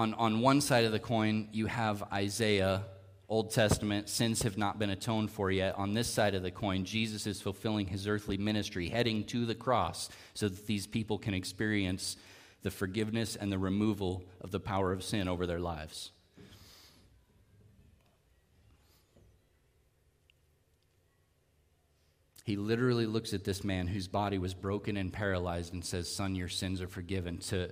[0.00, 2.84] on, on one side of the coin, you have Isaiah,
[3.30, 5.78] Old Testament, sins have not been atoned for yet.
[5.78, 9.54] On this side of the coin, Jesus is fulfilling his earthly ministry, heading to the
[9.54, 12.16] cross so that these people can experience
[12.62, 16.10] the forgiveness and the removal of the power of sin over their lives.
[22.44, 26.34] He literally looks at this man whose body was broken and paralyzed and says, Son,
[26.34, 27.70] your sins are forgiven, to,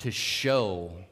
[0.00, 1.04] to show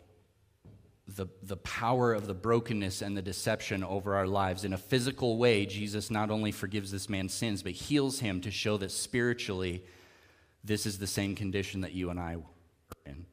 [1.16, 4.64] the, the power of the brokenness and the deception over our lives.
[4.64, 8.50] In a physical way, Jesus not only forgives this man's sins, but heals him to
[8.50, 9.84] show that spiritually,
[10.62, 12.42] this is the same condition that you and I are
[13.06, 13.26] in.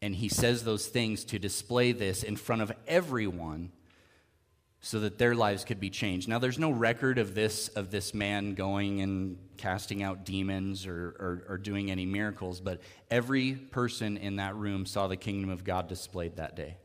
[0.00, 3.72] And he says those things to display this in front of everyone
[4.80, 6.28] so that their lives could be changed.
[6.28, 11.16] Now, there's no record of this of this man going and casting out demons or,
[11.18, 15.64] or, or, doing any miracles, but every person in that room saw the kingdom of
[15.64, 16.76] God displayed that day.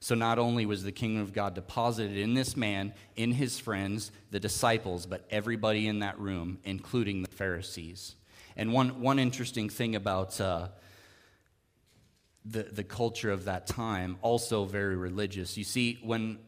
[0.00, 4.10] So, not only was the kingdom of God deposited in this man, in his friends,
[4.30, 8.16] the disciples, but everybody in that room, including the Pharisees.
[8.56, 10.68] And one, one interesting thing about uh,
[12.44, 15.56] the, the culture of that time, also very religious.
[15.56, 16.38] You see, when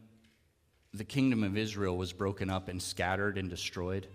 [0.95, 4.07] the kingdom of Israel was broken up and scattered and destroyed,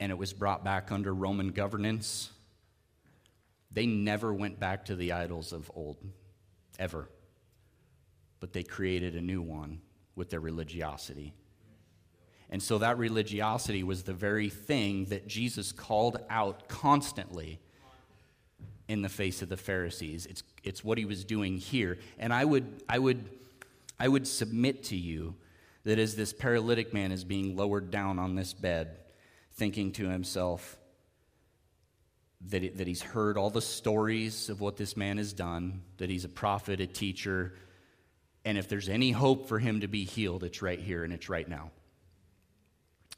[0.00, 2.30] and it was brought back under Roman governance,
[3.70, 5.98] they never went back to the idols of old,
[6.78, 7.08] ever.
[8.40, 9.80] But they created a new one
[10.16, 11.32] with their religiosity.
[12.50, 17.60] And so that religiosity was the very thing that Jesus called out constantly
[18.88, 20.26] in the face of the Pharisees.
[20.26, 21.98] It's, it's what he was doing here.
[22.18, 23.24] And I would, I would
[23.98, 25.36] I would submit to you
[25.84, 28.98] that as this paralytic man is being lowered down on this bed,
[29.52, 30.78] thinking to himself
[32.48, 36.10] that, it, that he's heard all the stories of what this man has done, that
[36.10, 37.54] he's a prophet, a teacher,
[38.44, 41.28] and if there's any hope for him to be healed, it's right here and it's
[41.28, 41.70] right now.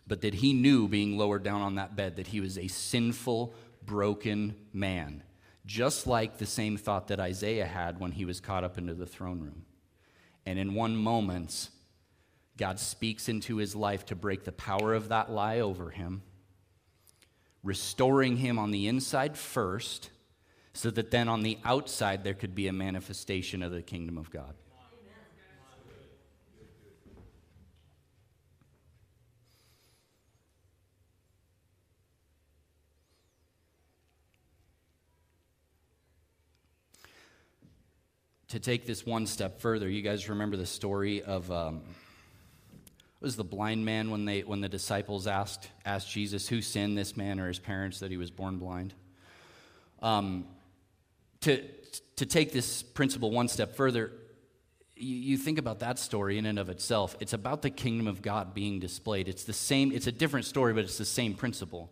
[0.07, 3.55] But that he knew, being lowered down on that bed, that he was a sinful,
[3.85, 5.25] broken man,
[5.65, 9.07] just like the same thought that Isaiah had when he was caught up into the
[9.07, 9.65] throne room.
[10.47, 11.71] And in one moment,
[12.57, 16.23] God speaks into his life to break the power of that lie over him,
[17.63, 20.11] restoring him on the inside first,
[20.73, 24.31] so that then on the outside there could be a manifestation of the kingdom of
[24.31, 24.55] God.
[38.49, 41.83] To take this one step further, you guys remember the story of um,
[43.21, 47.17] was the blind man when, they, when the disciples asked, asked Jesus, who sinned, this
[47.17, 48.95] man or his parents, that he was born blind?
[50.01, 50.47] Um,
[51.41, 51.63] to,
[52.17, 54.13] to take this principle one step further,
[54.95, 57.17] you, you think about that story in and of itself.
[57.19, 59.29] It's about the kingdom of God being displayed.
[59.29, 61.91] It's the same, it's a different story, but it's the same principle.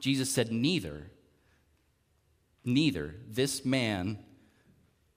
[0.00, 1.10] Jesus said, Neither,
[2.64, 4.18] neither, this man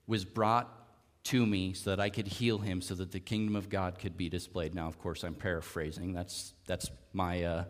[0.08, 0.74] was brought
[1.24, 4.16] to me so that I could heal him so that the kingdom of God could
[4.16, 4.74] be displayed.
[4.74, 6.14] Now, of course, I'm paraphrasing.
[6.14, 7.64] That's, that's my, uh,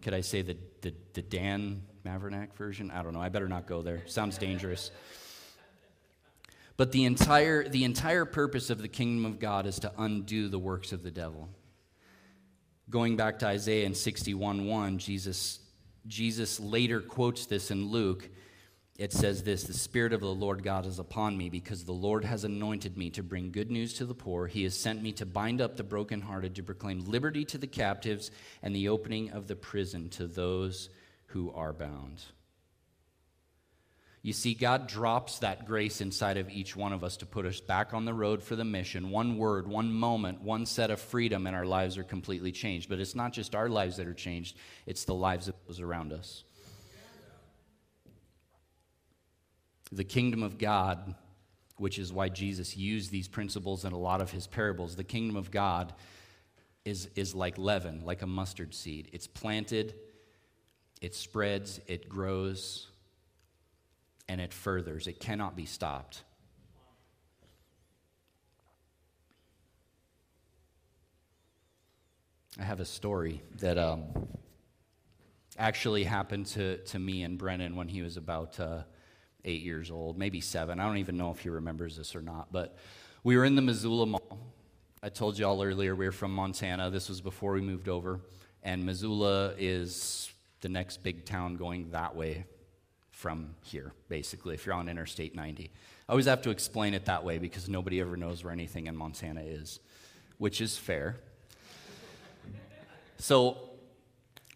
[0.00, 2.90] could I say the, the, the Dan Mavrinac version?
[2.92, 3.20] I don't know.
[3.20, 4.06] I better not go there.
[4.06, 4.92] Sounds dangerous.
[6.76, 10.58] But the entire, the entire purpose of the kingdom of God is to undo the
[10.58, 11.48] works of the devil.
[12.88, 15.58] Going back to Isaiah in 61 1, Jesus,
[16.06, 18.28] Jesus later quotes this in Luke
[18.98, 22.24] it says this The Spirit of the Lord God is upon me, because the Lord
[22.24, 24.46] has anointed me to bring good news to the poor.
[24.46, 28.30] He has sent me to bind up the brokenhearted, to proclaim liberty to the captives,
[28.62, 30.90] and the opening of the prison to those
[31.26, 32.22] who are bound.
[34.24, 37.60] You see, God drops that grace inside of each one of us to put us
[37.60, 39.10] back on the road for the mission.
[39.10, 42.88] One word, one moment, one set of freedom, and our lives are completely changed.
[42.88, 46.12] But it's not just our lives that are changed, it's the lives of those around
[46.12, 46.44] us.
[49.92, 51.14] The kingdom of God,
[51.76, 55.36] which is why Jesus used these principles in a lot of his parables, the kingdom
[55.36, 55.92] of God
[56.84, 59.10] is, is like leaven, like a mustard seed.
[59.12, 59.94] It's planted,
[61.02, 62.88] it spreads, it grows,
[64.28, 65.06] and it furthers.
[65.06, 66.22] It cannot be stopped.
[72.58, 74.06] I have a story that um,
[75.58, 78.58] actually happened to, to me and Brennan when he was about.
[78.58, 78.82] Uh,
[79.44, 80.80] eight years old, maybe seven.
[80.80, 82.52] I don't even know if he remembers this or not.
[82.52, 82.76] But
[83.24, 84.38] we were in the Missoula Mall.
[85.02, 86.90] I told you all earlier we were from Montana.
[86.90, 88.20] This was before we moved over.
[88.62, 92.44] And Missoula is the next big town going that way
[93.10, 95.70] from here, basically, if you're on Interstate 90.
[96.08, 98.96] I always have to explain it that way because nobody ever knows where anything in
[98.96, 99.80] Montana is,
[100.38, 101.16] which is fair.
[103.18, 103.58] so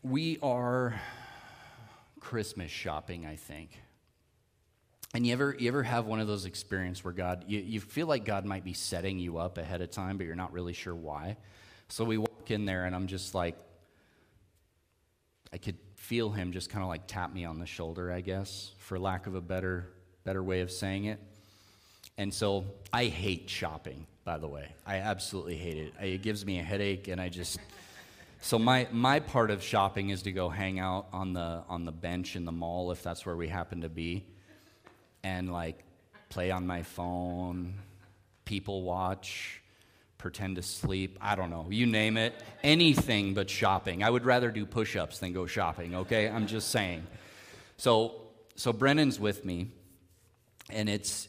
[0.03, 1.01] we are
[2.21, 3.71] Christmas shopping, I think.
[5.17, 8.07] And you ever, you ever have one of those experiences where God, you, you feel
[8.07, 10.95] like God might be setting you up ahead of time, but you're not really sure
[10.95, 11.39] why?
[11.89, 13.57] So we walk in there, and I'm just like,
[15.55, 18.73] I could feel him just kind of like tap me on the shoulder, I guess,
[18.77, 19.89] for lack of a better,
[20.25, 21.19] better way of saying it.
[22.19, 24.69] And so I hate shopping, by the way.
[24.85, 25.95] I absolutely hate it.
[25.99, 27.59] It gives me a headache, and I just.
[28.43, 31.93] So my, my part of shopping is to go hang out on the on the
[31.93, 34.27] bench in the mall if that's where we happen to be
[35.27, 35.83] and like
[36.29, 37.75] play on my phone,
[38.45, 39.61] people watch,
[40.19, 41.19] pretend to sleep.
[41.21, 41.67] I don't know.
[41.69, 42.33] You name it.
[42.63, 44.05] Anything but shopping.
[44.05, 46.29] I would rather do push ups than go shopping, okay?
[46.29, 47.05] I'm just saying.
[47.77, 48.23] So,
[48.55, 49.73] so Brennan's with me,
[50.71, 51.29] and it's,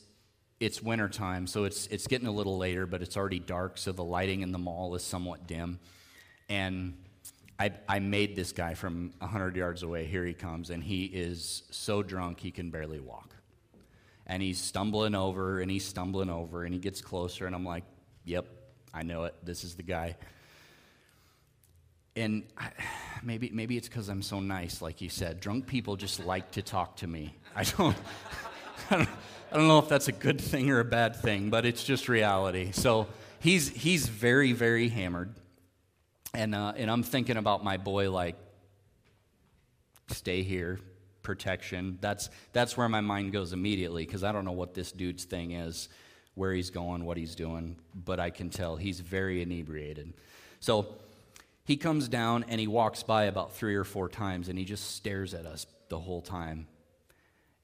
[0.60, 4.04] it's wintertime, so it's, it's getting a little later, but it's already dark, so the
[4.04, 5.80] lighting in the mall is somewhat dim.
[6.50, 6.94] And
[7.60, 10.06] I, I made this guy from 100 yards away.
[10.06, 13.37] Here he comes, and he is so drunk he can barely walk
[14.28, 17.86] and he's stumbling over and he's stumbling over and he gets closer and I'm like,
[18.26, 18.46] yep,
[18.94, 19.34] I know it.
[19.44, 20.18] This is the guy.
[22.16, 22.72] And I,
[23.24, 25.40] maybe, maybe it's because I'm so nice, like you said.
[25.40, 27.36] Drunk people just like to talk to me.
[27.56, 27.96] I don't,
[28.90, 29.10] I don't,
[29.52, 32.10] I don't know if that's a good thing or a bad thing, but it's just
[32.10, 32.72] reality.
[32.74, 33.08] So
[33.40, 35.34] he's, he's very, very hammered.
[36.34, 38.36] And, uh, and I'm thinking about my boy, like,
[40.10, 40.80] stay here,
[41.28, 41.98] protection.
[42.00, 45.52] That's, that's where my mind goes immediately because I don't know what this dude's thing
[45.52, 45.90] is,
[46.36, 50.14] where he's going, what he's doing, but I can tell he's very inebriated.
[50.62, 50.96] So
[51.66, 54.96] he comes down and he walks by about three or four times and he just
[54.96, 56.66] stares at us the whole time.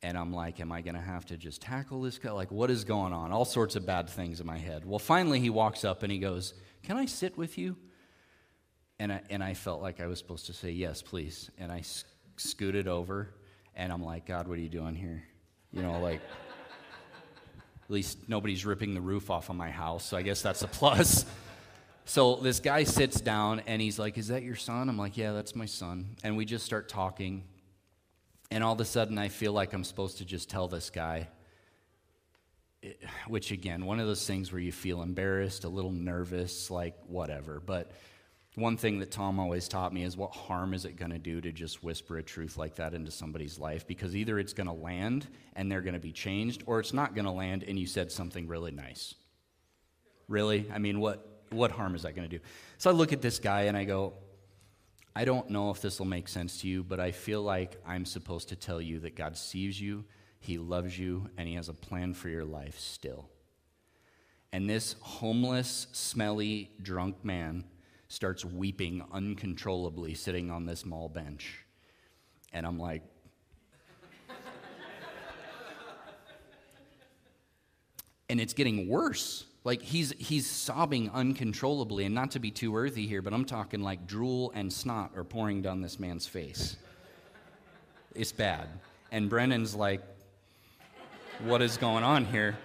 [0.01, 2.31] And I'm like, am I going to have to just tackle this guy?
[2.31, 3.31] Like, what is going on?
[3.31, 4.83] All sorts of bad things in my head.
[4.83, 7.77] Well, finally, he walks up and he goes, Can I sit with you?
[8.99, 11.49] And I, and I felt like I was supposed to say, Yes, please.
[11.57, 13.29] And I sc- scooted over
[13.75, 15.23] and I'm like, God, what are you doing here?
[15.71, 16.21] You know, like,
[17.83, 20.67] at least nobody's ripping the roof off of my house, so I guess that's a
[20.67, 21.25] plus.
[22.05, 24.89] So this guy sits down and he's like, Is that your son?
[24.89, 26.15] I'm like, Yeah, that's my son.
[26.23, 27.43] And we just start talking.
[28.51, 31.29] And all of a sudden, I feel like I'm supposed to just tell this guy,
[32.83, 32.91] eh,
[33.27, 37.59] which again, one of those things where you feel embarrassed, a little nervous, like whatever.
[37.59, 37.91] But
[38.55, 41.41] one thing that Tom always taught me is what harm is it going to do
[41.41, 43.87] to just whisper a truth like that into somebody's life?
[43.87, 47.15] Because either it's going to land and they're going to be changed, or it's not
[47.15, 49.15] going to land and you said something really nice.
[50.27, 50.69] Really?
[50.71, 52.43] I mean, what, what harm is that going to do?
[52.77, 54.13] So I look at this guy and I go,
[55.15, 58.05] I don't know if this will make sense to you, but I feel like I'm
[58.05, 60.05] supposed to tell you that God sees you,
[60.39, 63.29] He loves you, and He has a plan for your life still.
[64.51, 67.63] And this homeless, smelly, drunk man
[68.13, 71.65] starts weeping uncontrollably sitting on this mall bench.
[72.53, 73.01] And I'm like,
[78.29, 79.45] and it's getting worse.
[79.63, 83.81] Like he's he's sobbing uncontrollably, and not to be too earthy here, but I'm talking
[83.81, 86.75] like drool and snot are pouring down this man's face.
[88.13, 88.67] It's bad.
[89.11, 90.01] And Brennan's like,
[91.39, 92.57] what is going on here?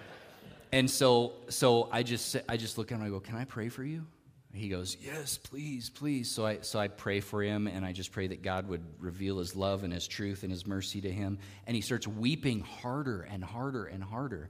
[0.71, 3.45] And so so I just I just look at him and I go, Can I
[3.45, 4.05] pray for you?
[4.53, 6.29] He goes, Yes, please, please.
[6.29, 9.37] So I so I pray for him and I just pray that God would reveal
[9.37, 11.37] his love and his truth and his mercy to him.
[11.67, 14.49] And he starts weeping harder and harder and harder.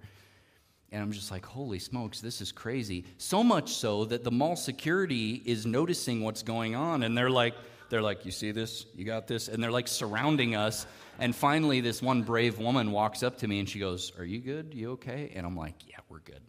[0.91, 3.05] And I'm just like, holy smokes, this is crazy.
[3.17, 7.03] So much so that the mall security is noticing what's going on.
[7.03, 7.53] And they're like,
[7.89, 8.87] they're like, you see this?
[8.95, 9.49] You got this?
[9.49, 10.87] And they're like surrounding us.
[11.19, 14.39] And finally, this one brave woman walks up to me and she goes, Are you
[14.39, 14.73] good?
[14.73, 15.31] You okay?
[15.35, 16.41] And I'm like, Yeah, we're good.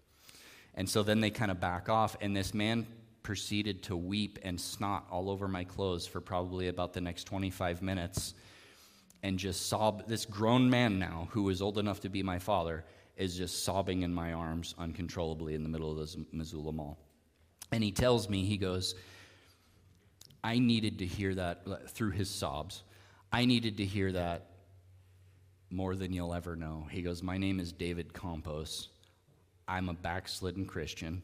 [0.74, 2.16] And so then they kind of back off.
[2.20, 2.86] And this man
[3.22, 7.82] proceeded to weep and snot all over my clothes for probably about the next 25
[7.82, 8.34] minutes
[9.22, 10.06] and just sob.
[10.08, 12.84] This grown man now, who is old enough to be my father,
[13.16, 16.98] is just sobbing in my arms uncontrollably in the middle of this Missoula Mall.
[17.72, 18.94] And he tells me, he goes,
[20.42, 22.82] I needed to hear that uh, through his sobs.
[23.32, 24.46] I needed to hear that
[25.70, 26.86] more than you'll ever know.
[26.90, 28.88] He goes, My name is David Campos.
[29.68, 31.22] I'm a backslidden Christian.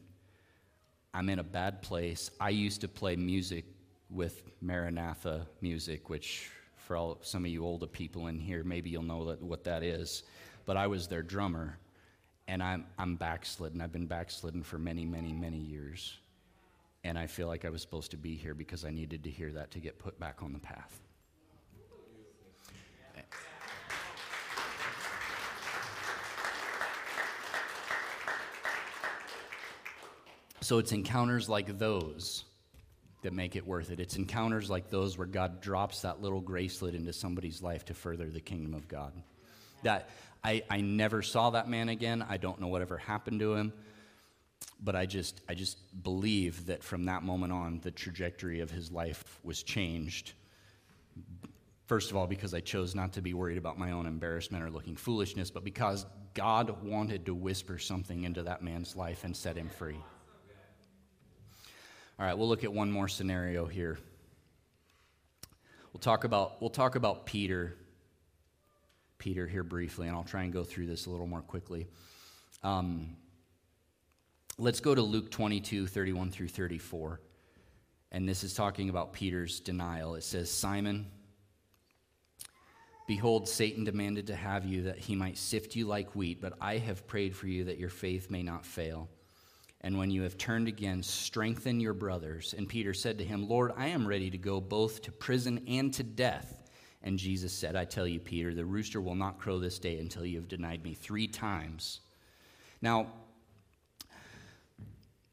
[1.17, 2.29] I'm in a bad place.
[2.39, 3.65] I used to play music
[4.11, 9.01] with Maranatha music, which for all, some of you older people in here, maybe you'll
[9.01, 10.21] know that, what that is.
[10.67, 11.79] But I was their drummer
[12.47, 13.81] and I'm, I'm backslidden.
[13.81, 16.19] I've been backslidden for many, many, many years.
[17.03, 19.51] And I feel like I was supposed to be here because I needed to hear
[19.53, 20.99] that to get put back on the path.
[30.61, 32.43] So it's encounters like those
[33.21, 33.99] that make it worth it.
[33.99, 38.29] It's encounters like those where God drops that little gracelet into somebody's life to further
[38.29, 39.13] the kingdom of God.
[39.83, 40.09] That
[40.43, 42.25] I, I never saw that man again.
[42.27, 43.73] I don't know whatever happened to him.
[44.79, 48.91] But I just, I just believe that from that moment on, the trajectory of his
[48.91, 50.33] life was changed.
[51.87, 54.69] First of all, because I chose not to be worried about my own embarrassment or
[54.69, 59.55] looking foolishness, but because God wanted to whisper something into that man's life and set
[59.55, 59.97] him free.
[62.19, 63.97] All right, we'll look at one more scenario here.
[65.93, 67.77] We'll talk about, we'll talk about Peter
[69.17, 71.87] Peter here briefly, and I'll try and go through this a little more quickly.
[72.63, 73.15] Um,
[74.57, 77.19] let's go to Luke 22, 31 through 34.
[78.11, 80.15] And this is talking about Peter's denial.
[80.15, 81.07] It says, Simon,
[83.07, 86.77] behold, Satan demanded to have you that he might sift you like wheat, but I
[86.77, 89.09] have prayed for you that your faith may not fail.
[89.81, 92.55] And when you have turned again, strengthen your brothers.
[92.57, 95.93] And Peter said to him, Lord, I am ready to go both to prison and
[95.93, 96.63] to death.
[97.03, 100.25] And Jesus said, I tell you, Peter, the rooster will not crow this day until
[100.25, 102.01] you have denied me three times.
[102.81, 103.07] Now,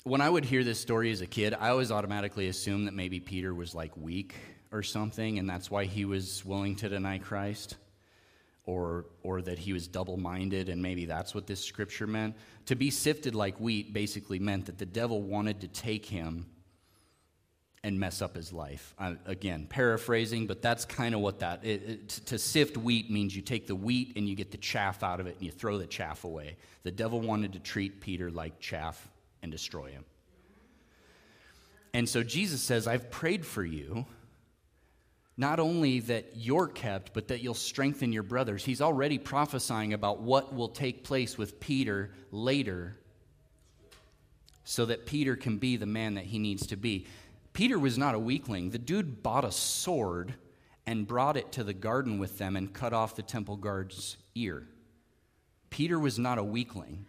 [0.04, 3.20] when I would hear this story as a kid, I always automatically assumed that maybe
[3.20, 4.34] Peter was like weak
[4.70, 7.76] or something, and that's why he was willing to deny Christ,
[8.66, 12.34] or, or that he was double minded, and maybe that's what this scripture meant.
[12.66, 16.46] To be sifted like wheat basically meant that the devil wanted to take him
[17.84, 18.94] and mess up his life.
[18.98, 23.36] Uh, again, paraphrasing, but that's kind of what that it, it, to sift wheat means
[23.36, 25.76] you take the wheat and you get the chaff out of it and you throw
[25.76, 26.56] the chaff away.
[26.82, 29.06] The devil wanted to treat Peter like chaff
[29.42, 30.04] and destroy him.
[31.92, 34.06] And so Jesus says, I've prayed for you,
[35.36, 38.64] not only that you're kept, but that you'll strengthen your brothers.
[38.64, 42.96] He's already prophesying about what will take place with Peter later
[44.64, 47.06] so that Peter can be the man that he needs to be.
[47.52, 48.70] Peter was not a weakling.
[48.70, 50.34] The dude bought a sword
[50.86, 54.66] and brought it to the garden with them and cut off the temple guard's ear.
[55.70, 57.06] Peter was not a weakling.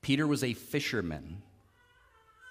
[0.00, 1.42] Peter was a fisherman.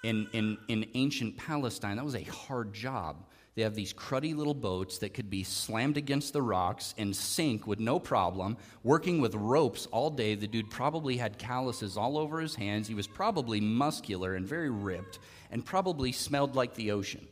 [0.04, 3.24] In, in, in ancient Palestine, that was a hard job.
[3.56, 7.66] They have these cruddy little boats that could be slammed against the rocks and sink
[7.66, 8.58] with no problem.
[8.84, 12.86] Working with ropes all day, the dude probably had calluses all over his hands.
[12.86, 15.18] He was probably muscular and very ripped
[15.50, 17.26] and probably smelled like the ocean.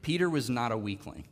[0.00, 1.24] Peter was not a weakling.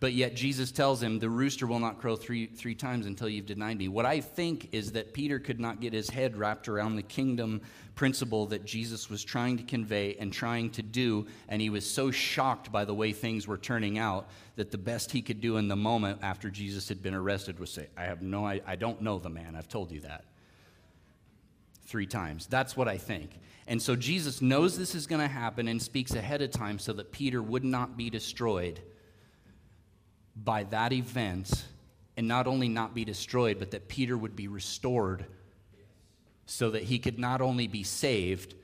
[0.00, 3.46] But yet Jesus tells him, The rooster will not crow three, three times until you've
[3.46, 3.88] denied me.
[3.88, 7.60] What I think is that Peter could not get his head wrapped around the kingdom
[7.96, 11.26] principle that Jesus was trying to convey and trying to do.
[11.48, 15.10] And he was so shocked by the way things were turning out that the best
[15.10, 18.22] he could do in the moment after Jesus had been arrested was say, I have
[18.22, 19.56] no, I, I don't know the man.
[19.56, 20.24] I've told you that
[21.86, 22.46] three times.
[22.46, 23.30] That's what I think.
[23.66, 26.92] And so Jesus knows this is going to happen and speaks ahead of time so
[26.92, 28.80] that Peter would not be destroyed
[30.44, 31.66] by that event,
[32.16, 35.26] and not only not be destroyed, but that Peter would be restored
[36.46, 38.54] so that he could not only be saved,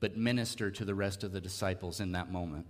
[0.00, 2.66] but minister to the rest of the disciples in that moment.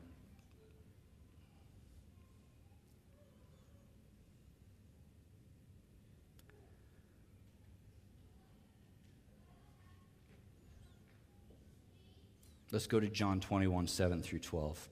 [12.72, 14.88] Let's go to John 21, 7 through 12.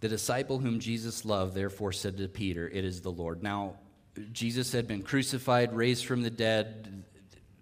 [0.00, 3.42] The disciple whom Jesus loved therefore said to Peter, It is the Lord.
[3.42, 3.76] Now,
[4.32, 7.04] Jesus had been crucified, raised from the dead.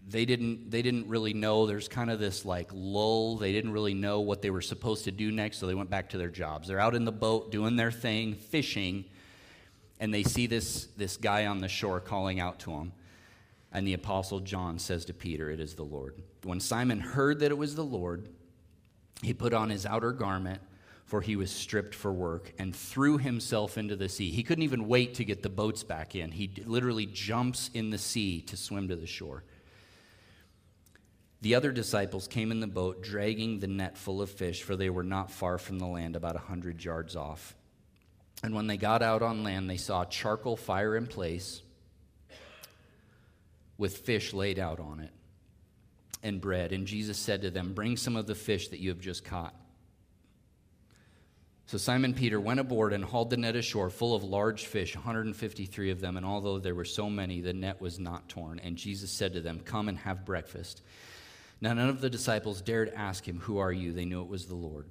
[0.08, 1.66] They didn't, they didn't really know.
[1.66, 3.36] There's kind of this like lull.
[3.36, 6.10] They didn't really know what they were supposed to do next, so they went back
[6.10, 6.68] to their jobs.
[6.68, 9.04] They're out in the boat doing their thing, fishing,
[10.00, 12.92] and they see this, this guy on the shore calling out to them.
[13.72, 16.22] And the apostle John says to Peter, It is the Lord.
[16.44, 18.28] When Simon heard that it was the Lord,
[19.22, 20.62] he put on his outer garment
[21.08, 24.30] for he was stripped for work, and threw himself into the sea.
[24.30, 26.30] He couldn't even wait to get the boats back in.
[26.30, 29.42] He literally jumps in the sea to swim to the shore.
[31.40, 34.90] The other disciples came in the boat, dragging the net full of fish, for they
[34.90, 37.56] were not far from the land, about a hundred yards off.
[38.42, 41.62] And when they got out on land, they saw a charcoal fire in place
[43.78, 45.12] with fish laid out on it
[46.22, 46.72] and bread.
[46.72, 49.54] And Jesus said to them, Bring some of the fish that you have just caught.
[51.68, 55.90] So Simon Peter went aboard and hauled the net ashore full of large fish, 153
[55.90, 58.58] of them, and although there were so many, the net was not torn.
[58.58, 60.80] And Jesus said to them, Come and have breakfast.
[61.60, 63.92] Now none of the disciples dared ask him, Who are you?
[63.92, 64.86] They knew it was the Lord.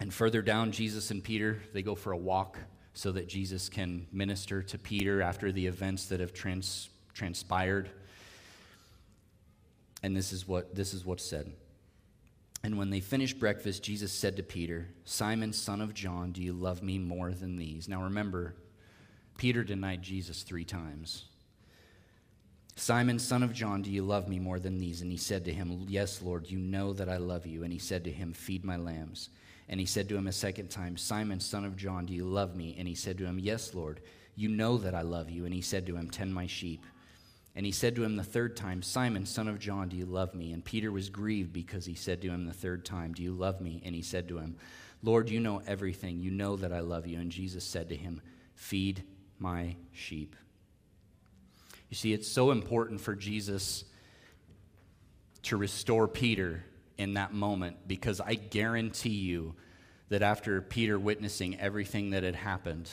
[0.00, 2.58] And further down, Jesus and Peter, they go for a walk
[2.92, 7.88] so that Jesus can minister to Peter after the events that have trans- transpired.
[10.02, 11.54] And this is what this is what's said.
[12.64, 16.54] And when they finished breakfast, Jesus said to Peter, Simon, son of John, do you
[16.54, 17.90] love me more than these?
[17.90, 18.54] Now remember,
[19.36, 21.26] Peter denied Jesus three times.
[22.74, 25.02] Simon, son of John, do you love me more than these?
[25.02, 27.64] And he said to him, Yes, Lord, you know that I love you.
[27.64, 29.28] And he said to him, Feed my lambs.
[29.68, 32.56] And he said to him a second time, Simon, son of John, do you love
[32.56, 32.76] me?
[32.78, 34.00] And he said to him, Yes, Lord,
[34.36, 35.44] you know that I love you.
[35.44, 36.86] And he said to him, Tend my sheep.
[37.56, 40.34] And he said to him the third time, Simon, son of John, do you love
[40.34, 40.52] me?
[40.52, 43.60] And Peter was grieved because he said to him the third time, Do you love
[43.60, 43.80] me?
[43.84, 44.56] And he said to him,
[45.02, 46.18] Lord, you know everything.
[46.18, 47.20] You know that I love you.
[47.20, 48.20] And Jesus said to him,
[48.54, 49.04] Feed
[49.38, 50.34] my sheep.
[51.90, 53.84] You see, it's so important for Jesus
[55.42, 56.64] to restore Peter
[56.98, 59.54] in that moment because I guarantee you
[60.08, 62.90] that after Peter witnessing everything that had happened,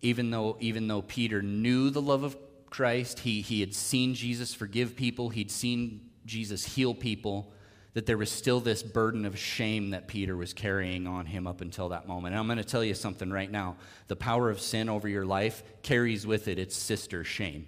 [0.00, 2.36] even though, even though Peter knew the love of
[2.72, 7.52] Christ, he, he had seen Jesus forgive people, he'd seen Jesus heal people,
[7.92, 11.60] that there was still this burden of shame that Peter was carrying on him up
[11.60, 12.32] until that moment.
[12.32, 13.76] And I'm going to tell you something right now.
[14.08, 17.66] The power of sin over your life carries with it its sister shame.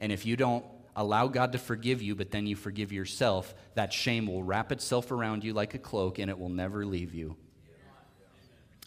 [0.00, 3.90] And if you don't allow God to forgive you, but then you forgive yourself, that
[3.90, 7.36] shame will wrap itself around you like a cloak and it will never leave you.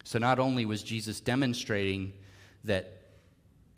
[0.04, 2.14] So not only was Jesus demonstrating
[2.66, 2.99] that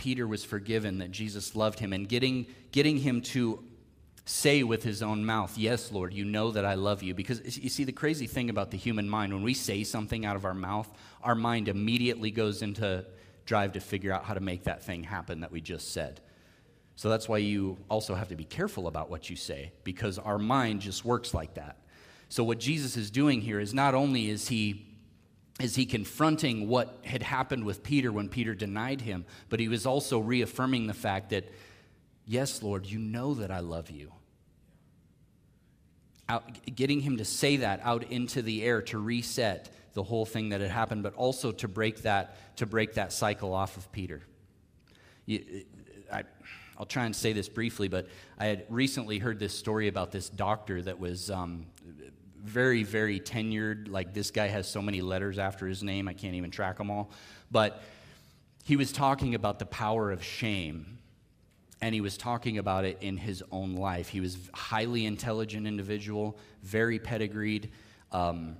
[0.02, 3.64] Peter was forgiven, that Jesus loved him, and getting, getting him to
[4.26, 7.14] say with his own mouth, Yes, Lord, you know that I love you.
[7.14, 10.36] Because you see, the crazy thing about the human mind, when we say something out
[10.36, 10.91] of our mouth,
[11.22, 13.06] our mind immediately goes into
[13.45, 16.20] drive to figure out how to make that thing happen that we just said.
[16.95, 20.39] So that's why you also have to be careful about what you say, because our
[20.39, 21.78] mind just works like that.
[22.28, 24.90] So, what Jesus is doing here is not only is he
[25.64, 29.86] is he confronting what had happened with Peter when Peter denied him, but he was
[29.86, 31.51] also reaffirming the fact that,
[32.26, 34.12] yes, Lord, you know that I love you.
[36.30, 36.43] Out,
[36.76, 40.62] getting him to say that out into the air to reset the whole thing that
[40.62, 44.22] had happened, but also to break that, to break that cycle off of Peter.
[45.26, 45.66] You,
[46.12, 46.24] I,
[46.78, 48.07] I'll try and say this briefly, but
[48.39, 51.66] I had recently heard this story about this doctor that was um,
[52.43, 53.89] very, very tenured.
[53.89, 56.89] Like this guy has so many letters after his name, I can't even track them
[56.89, 57.11] all.
[57.49, 57.83] But
[58.63, 60.97] he was talking about the power of shame.
[61.83, 64.07] And he was talking about it in his own life.
[64.07, 67.71] He was highly intelligent individual, very pedigreed,
[68.11, 68.57] um,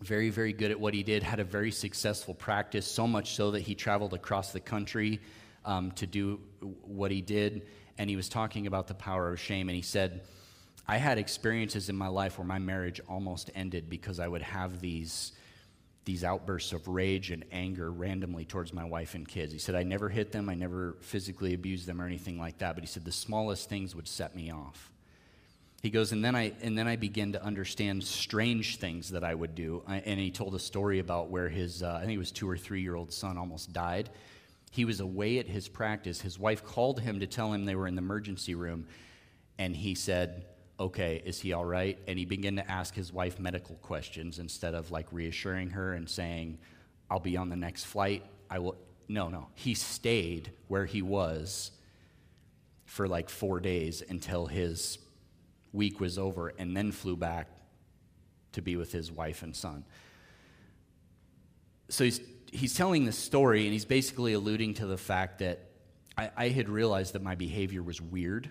[0.00, 3.50] very, very good at what he did, had a very successful practice, so much so
[3.52, 5.20] that he traveled across the country
[5.64, 6.40] um, to do
[6.82, 7.66] what he did.
[7.98, 10.22] And he was talking about the power of shame, and he said,
[10.86, 14.80] I had experiences in my life where my marriage almost ended because I would have
[14.80, 15.32] these,
[16.04, 19.52] these outbursts of rage and anger randomly towards my wife and kids.
[19.52, 22.74] He said, I never hit them, I never physically abused them or anything like that,
[22.74, 24.92] but he said the smallest things would set me off.
[25.82, 29.34] He goes, and then I and then I began to understand strange things that I
[29.34, 29.82] would do.
[29.84, 32.48] I, and he told a story about where his uh, I think it was two
[32.48, 34.08] or three year old son almost died.
[34.70, 36.20] He was away at his practice.
[36.20, 38.86] His wife called him to tell him they were in the emergency room,
[39.58, 40.46] and he said,
[40.82, 44.74] "Okay, is he all right?" And he began to ask his wife medical questions instead
[44.74, 46.58] of like reassuring her and saying,
[47.10, 48.24] "I'll be on the next flight.
[48.50, 48.76] I will."
[49.08, 49.48] No, no.
[49.54, 51.70] He stayed where he was
[52.84, 54.98] for like four days until his
[55.72, 57.48] week was over and then flew back
[58.52, 59.84] to be with his wife and son.
[61.88, 62.20] So he's,
[62.52, 65.70] he's telling this story, and he's basically alluding to the fact that
[66.16, 68.50] I, I had realized that my behavior was weird.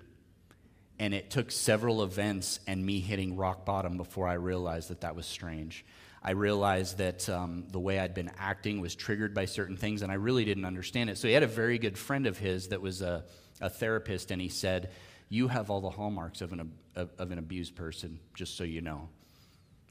[1.01, 5.15] And it took several events and me hitting rock bottom before I realized that that
[5.15, 5.83] was strange.
[6.21, 10.11] I realized that um, the way I'd been acting was triggered by certain things, and
[10.11, 11.17] I really didn't understand it.
[11.17, 13.25] So he had a very good friend of his that was a,
[13.59, 14.91] a therapist, and he said,
[15.31, 18.81] you have all the hallmarks of an, of, of an abused person, just so you
[18.81, 19.07] know.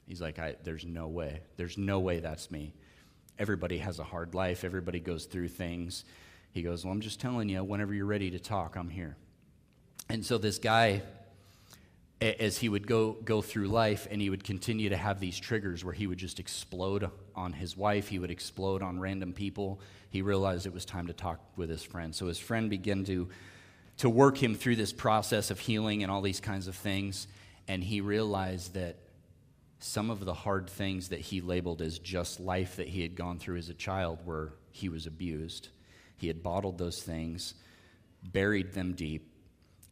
[0.07, 1.41] He's like, There's no way.
[1.57, 2.73] There's no way that's me.
[3.39, 6.05] Everybody has a hard life, everybody goes through things.
[6.51, 9.17] He goes, Well, I'm just telling you, whenever you're ready to talk, I'm here.
[10.11, 11.03] And so this guy,
[12.19, 15.85] as he would go, go through life and he would continue to have these triggers
[15.85, 20.21] where he would just explode on his wife, he would explode on random people, he
[20.21, 22.13] realized it was time to talk with his friend.
[22.13, 23.29] So his friend began to
[23.97, 27.27] to work him through this process of healing and all these kinds of things.
[27.67, 28.97] And he realized that
[29.79, 33.37] some of the hard things that he labeled as just life that he had gone
[33.37, 35.69] through as a child were he was abused.
[36.17, 37.53] He had bottled those things,
[38.23, 39.30] buried them deep,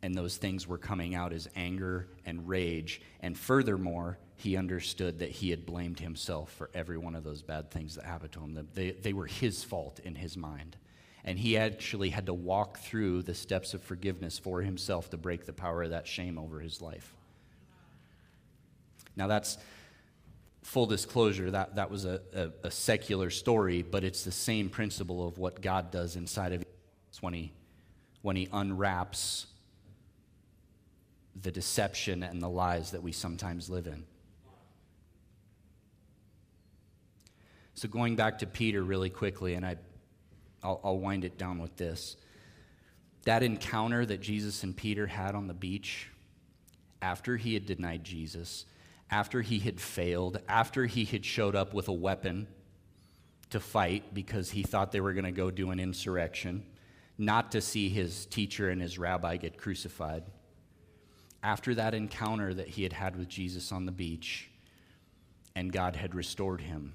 [0.01, 3.01] and those things were coming out as anger and rage.
[3.19, 7.69] And furthermore, he understood that he had blamed himself for every one of those bad
[7.71, 8.67] things that happened to him.
[8.73, 10.77] They, they were his fault in his mind.
[11.25, 15.45] And he actually had to walk through the steps of forgiveness for himself to break
[15.45, 17.13] the power of that shame over his life.
[19.17, 19.57] Now, that's
[20.63, 25.27] full disclosure, that, that was a, a, a secular story, but it's the same principle
[25.27, 26.63] of what God does inside of
[27.19, 27.51] when he,
[28.21, 29.47] when he unwraps
[31.41, 34.03] the deception and the lies that we sometimes live in.
[37.75, 39.77] So, going back to Peter really quickly, and I
[40.63, 42.17] I'll, I'll wind it down with this.
[43.25, 46.09] That encounter that Jesus and Peter had on the beach
[47.01, 48.65] after he had denied Jesus,
[49.09, 52.47] after he had failed, after he had showed up with a weapon
[53.49, 56.65] to fight because he thought they were going to go do an insurrection,
[57.17, 60.23] not to see his teacher and his rabbi get crucified.
[61.41, 64.49] After that encounter that he had had with Jesus on the beach,
[65.55, 66.93] and God had restored him,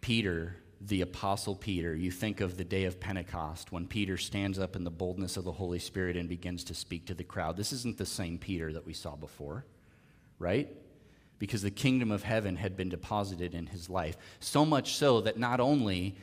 [0.00, 0.56] Peter
[0.88, 4.82] the Apostle Peter, you think of the day of Pentecost when Peter stands up in
[4.82, 7.56] the boldness of the Holy Spirit and begins to speak to the crowd.
[7.56, 9.64] This isn't the same Peter that we saw before,
[10.40, 10.68] right?
[11.38, 14.16] Because the kingdom of heaven had been deposited in his life.
[14.40, 16.16] So much so that not only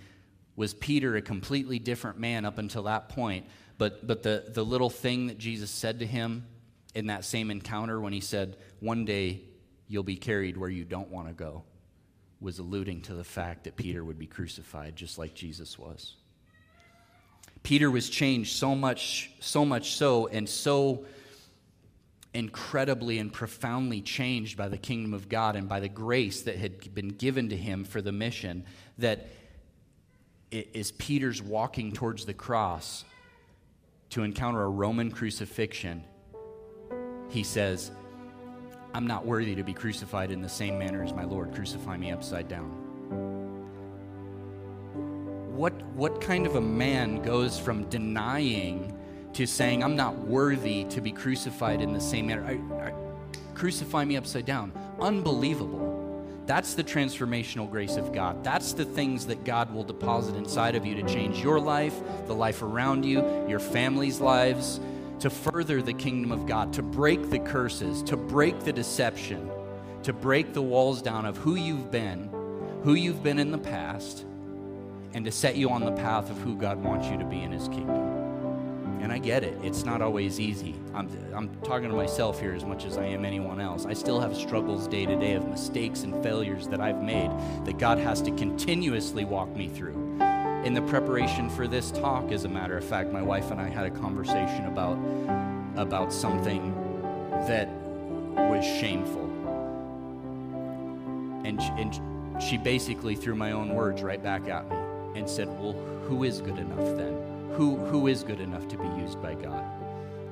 [0.58, 3.46] was Peter a completely different man up until that point,
[3.80, 6.46] but, but the, the little thing that Jesus said to him
[6.94, 9.42] in that same encounter when he said, One day
[9.88, 11.64] you'll be carried where you don't want to go
[12.42, 16.16] was alluding to the fact that Peter would be crucified just like Jesus was.
[17.64, 21.06] Peter was changed so much, so much so, and so
[22.34, 26.94] incredibly and profoundly changed by the kingdom of God and by the grace that had
[26.94, 28.66] been given to him for the mission
[28.98, 29.28] that
[30.76, 33.04] as Peter's walking towards the cross
[34.12, 36.04] to encounter a Roman crucifixion,
[37.30, 37.92] he says,
[38.94, 41.54] I'm not worthy to be crucified in the same manner as my Lord.
[41.54, 42.70] Crucify me upside down.
[45.56, 48.98] What, what kind of a man goes from denying
[49.34, 52.46] to saying, I'm not worthy to be crucified in the same manner?
[52.46, 52.94] I, I,
[53.54, 54.72] crucify me upside down.
[55.00, 55.99] Unbelievable.
[56.50, 58.44] That's the transformational grace of God.
[58.44, 61.94] That's the things that God will deposit inside of you to change your life,
[62.26, 64.80] the life around you, your family's lives
[65.20, 69.48] to further the kingdom of God, to break the curses, to break the deception,
[70.02, 72.32] to break the walls down of who you've been,
[72.84, 74.26] who you've been in the past,
[75.14, 77.52] and to set you on the path of who God wants you to be in
[77.52, 78.19] his kingdom.
[79.00, 79.58] And I get it.
[79.64, 80.76] It's not always easy.
[80.94, 83.86] I'm, I'm talking to myself here as much as I am anyone else.
[83.86, 87.32] I still have struggles day to day of mistakes and failures that I've made
[87.66, 90.20] that God has to continuously walk me through.
[90.66, 93.70] In the preparation for this talk, as a matter of fact, my wife and I
[93.70, 94.98] had a conversation about,
[95.78, 96.74] about something
[97.48, 97.70] that
[98.50, 99.24] was shameful.
[101.46, 104.78] And, and she basically threw my own words right back at me
[105.16, 105.74] and said, Well,
[106.08, 107.29] who is good enough then?
[107.54, 109.64] Who, who is good enough to be used by God?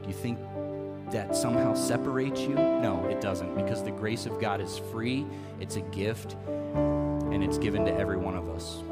[0.02, 0.40] Do you think
[1.12, 2.56] that somehow separates you?
[2.56, 5.26] No, it doesn't, because the grace of God is free,
[5.60, 8.84] it's a gift, and it's given to every one of us.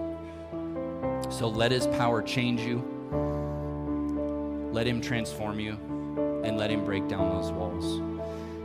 [1.34, 2.84] So let His power change you,
[4.72, 5.74] let Him transform you,
[6.44, 8.02] and let Him break down those walls.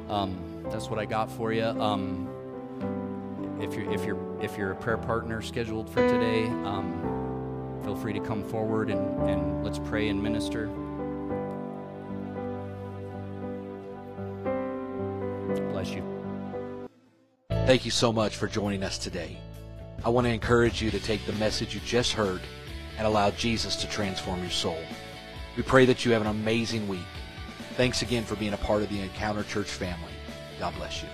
[0.09, 1.65] Um, that's what I got for you.
[1.65, 2.29] Um,
[3.61, 7.03] if you're if you're if you're a prayer partner scheduled for today, um,
[7.83, 10.67] feel free to come forward and, and let's pray and minister.
[15.71, 16.05] Bless you.
[17.67, 19.37] Thank you so much for joining us today.
[20.05, 22.41] I want to encourage you to take the message you just heard
[22.99, 24.79] and allow Jesus to transform your soul.
[25.57, 27.01] We pray that you have an amazing week.
[27.75, 30.13] Thanks again for being a part of the Encounter Church family.
[30.59, 31.09] God bless you.